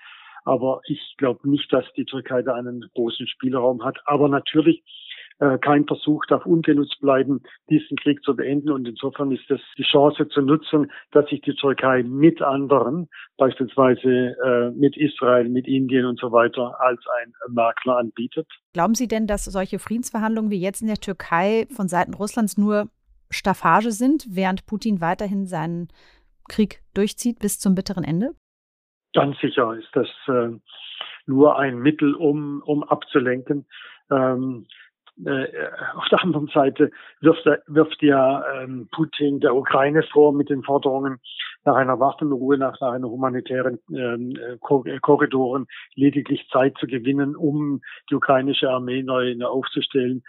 Aber 0.45 0.81
ich 0.85 1.15
glaube 1.17 1.49
nicht, 1.49 1.71
dass 1.73 1.85
die 1.93 2.05
Türkei 2.05 2.41
da 2.41 2.55
einen 2.55 2.89
großen 2.93 3.27
Spielraum 3.27 3.83
hat. 3.83 3.97
Aber 4.05 4.29
natürlich 4.29 4.83
äh, 5.39 5.57
kein 5.57 5.85
Versuch 5.85 6.25
darf 6.25 6.45
ungenutzt 6.45 6.99
bleiben, 6.99 7.41
diesen 7.69 7.97
Krieg 7.97 8.21
zu 8.23 8.35
beenden. 8.35 8.71
Und 8.71 8.87
insofern 8.87 9.31
ist 9.31 9.49
es 9.49 9.61
die 9.77 9.83
Chance 9.83 10.27
zu 10.29 10.41
nutzen, 10.41 10.91
dass 11.11 11.27
sich 11.29 11.41
die 11.41 11.53
Türkei 11.53 12.03
mit 12.03 12.41
anderen, 12.41 13.09
beispielsweise 13.37 14.35
äh, 14.43 14.71
mit 14.71 14.97
Israel, 14.97 15.49
mit 15.49 15.67
Indien 15.67 16.05
und 16.05 16.19
so 16.19 16.31
weiter, 16.31 16.79
als 16.79 16.99
ein 17.21 17.33
Makler 17.53 17.97
anbietet. 17.97 18.47
Glauben 18.73 18.95
Sie 18.95 19.07
denn, 19.07 19.27
dass 19.27 19.45
solche 19.45 19.79
Friedensverhandlungen 19.79 20.51
wie 20.51 20.59
jetzt 20.59 20.81
in 20.81 20.87
der 20.87 20.97
Türkei 20.97 21.67
von 21.73 21.87
Seiten 21.87 22.13
Russlands 22.13 22.57
nur 22.57 22.89
Staffage 23.31 23.91
sind, 23.91 24.25
während 24.29 24.65
Putin 24.65 25.01
weiterhin 25.01 25.45
seinen 25.45 25.87
Krieg 26.49 26.81
durchzieht 26.93 27.39
bis 27.39 27.59
zum 27.59 27.75
bitteren 27.75 28.03
Ende? 28.03 28.31
Ganz 29.13 29.39
sicher 29.39 29.73
ist 29.75 29.89
das 29.93 30.07
äh, 30.27 30.49
nur 31.25 31.57
ein 31.57 31.77
Mittel, 31.79 32.13
um, 32.15 32.61
um 32.65 32.83
abzulenken. 32.83 33.65
Ähm, 34.11 34.65
äh, 35.25 35.47
auf 35.95 36.07
der 36.09 36.23
anderen 36.23 36.47
Seite 36.47 36.91
wirft, 37.21 37.45
wirft 37.67 38.01
ja 38.01 38.43
ähm, 38.61 38.87
Putin 38.91 39.39
der 39.39 39.55
Ukraine 39.55 40.03
vor 40.03 40.33
mit 40.33 40.49
den 40.49 40.63
Forderungen 40.63 41.19
nach 41.65 41.75
einer 41.75 41.99
Waffenruhe, 41.99 42.57
nach, 42.57 42.79
nach 42.79 42.93
einer 42.93 43.09
humanitären 43.09 43.79
ähm, 43.91 44.37
äh, 44.37 44.99
Korridoren 44.99 45.67
lediglich 45.95 46.47
Zeit 46.51 46.77
zu 46.79 46.87
gewinnen, 46.87 47.35
um 47.35 47.81
die 48.09 48.15
ukrainische 48.15 48.69
Armee 48.69 49.03
neu, 49.03 49.35
neu 49.35 49.47
aufzustellen. 49.47 50.23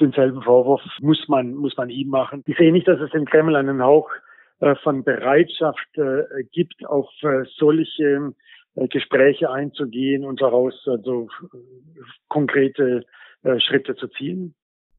Denselben 0.00 0.42
Vorwurf 0.42 0.82
muss 1.00 1.28
man, 1.28 1.54
muss 1.54 1.76
man 1.76 1.88
ihm 1.88 2.08
machen. 2.08 2.42
Ich 2.46 2.56
sehe 2.56 2.72
nicht, 2.72 2.88
dass 2.88 3.00
es 3.00 3.14
im 3.14 3.26
Kreml 3.26 3.54
einen 3.54 3.82
Hauch 3.82 4.10
äh, 4.60 4.74
von 4.76 5.04
Bereitschaft 5.04 5.96
äh, 5.96 6.44
gibt, 6.50 6.84
auf 6.86 7.08
äh, 7.22 7.44
solche 7.56 8.32
äh, 8.74 8.88
Gespräche 8.88 9.50
einzugehen 9.50 10.24
und 10.24 10.42
daraus 10.42 10.74
also 10.86 11.28
konkrete 12.28 13.04
äh, 13.44 13.60
Schritte 13.60 13.94
zu 13.96 14.08
ziehen. 14.08 14.54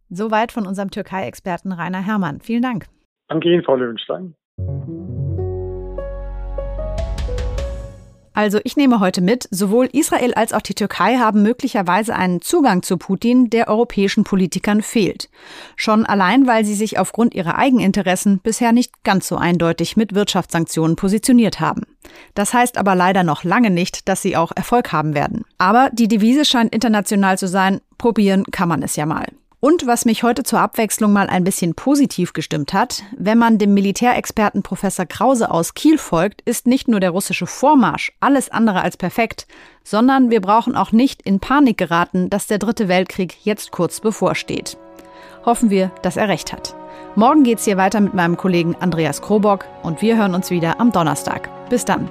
Soweit 0.09 0.51
von 0.51 0.65
unserem 0.67 0.91
Türkei-Experten 0.91 1.71
Rainer 1.71 2.05
Herrmann. 2.05 2.39
Vielen 2.39 2.61
Dank. 2.61 2.85
Danke 3.27 3.51
Ihnen, 3.51 3.63
Frau 3.63 3.75
Löwenstein. 3.75 4.35
Also 8.35 8.59
ich 8.65 8.75
nehme 8.75 8.99
heute 8.99 9.21
mit, 9.21 9.47
sowohl 9.49 9.87
Israel 9.93 10.33
als 10.33 10.51
auch 10.51 10.61
die 10.61 10.73
Türkei 10.73 11.17
haben 11.17 11.41
möglicherweise 11.41 12.13
einen 12.15 12.41
Zugang 12.41 12.83
zu 12.83 12.97
Putin, 12.97 13.49
der 13.49 13.69
europäischen 13.69 14.25
Politikern 14.25 14.81
fehlt. 14.81 15.29
Schon 15.77 16.05
allein, 16.05 16.45
weil 16.45 16.65
sie 16.65 16.75
sich 16.75 16.99
aufgrund 16.99 17.33
ihrer 17.33 17.57
Eigeninteressen 17.57 18.39
bisher 18.39 18.73
nicht 18.73 19.05
ganz 19.05 19.29
so 19.29 19.37
eindeutig 19.37 19.95
mit 19.95 20.13
Wirtschaftssanktionen 20.13 20.97
positioniert 20.97 21.61
haben. 21.61 21.83
Das 22.33 22.53
heißt 22.53 22.77
aber 22.77 22.93
leider 22.93 23.23
noch 23.23 23.45
lange 23.45 23.69
nicht, 23.69 24.09
dass 24.09 24.21
sie 24.21 24.35
auch 24.35 24.51
Erfolg 24.53 24.91
haben 24.91 25.15
werden. 25.15 25.45
Aber 25.57 25.89
die 25.93 26.09
Devise 26.09 26.43
scheint 26.43 26.75
international 26.75 27.37
zu 27.37 27.47
sein, 27.47 27.79
probieren 27.97 28.43
kann 28.51 28.67
man 28.67 28.83
es 28.83 28.97
ja 28.97 29.05
mal. 29.05 29.27
Und 29.65 29.87
was 29.87 30.05
mich 30.05 30.21
heute 30.21 30.43
zur 30.43 30.59
Abwechslung 30.59 31.11
mal 31.11 31.25
ein 31.25 31.43
bisschen 31.43 31.73
positiv 31.73 32.33
gestimmt 32.33 32.71
hat, 32.71 33.01
wenn 33.17 33.39
man 33.39 33.57
dem 33.57 33.73
Militärexperten 33.73 34.61
Professor 34.61 35.07
Krause 35.07 35.49
aus 35.49 35.73
Kiel 35.73 35.97
folgt, 35.97 36.41
ist 36.41 36.67
nicht 36.67 36.87
nur 36.87 36.99
der 36.99 37.09
russische 37.09 37.47
Vormarsch 37.47 38.11
alles 38.19 38.49
andere 38.49 38.83
als 38.83 38.95
perfekt, 38.95 39.47
sondern 39.83 40.29
wir 40.29 40.39
brauchen 40.39 40.75
auch 40.75 40.91
nicht 40.91 41.23
in 41.23 41.39
Panik 41.39 41.79
geraten, 41.79 42.29
dass 42.29 42.45
der 42.45 42.59
dritte 42.59 42.87
Weltkrieg 42.89 43.43
jetzt 43.43 43.71
kurz 43.71 44.01
bevorsteht. 44.01 44.77
Hoffen 45.47 45.71
wir, 45.71 45.89
dass 46.03 46.15
er 46.15 46.27
recht 46.27 46.53
hat. 46.53 46.75
Morgen 47.15 47.43
geht's 47.43 47.65
hier 47.65 47.77
weiter 47.77 48.01
mit 48.01 48.13
meinem 48.13 48.37
Kollegen 48.37 48.75
Andreas 48.75 49.23
Krobock 49.23 49.65
und 49.81 49.99
wir 50.03 50.15
hören 50.15 50.35
uns 50.35 50.51
wieder 50.51 50.79
am 50.79 50.91
Donnerstag. 50.91 51.49
Bis 51.71 51.85
dann. 51.85 52.07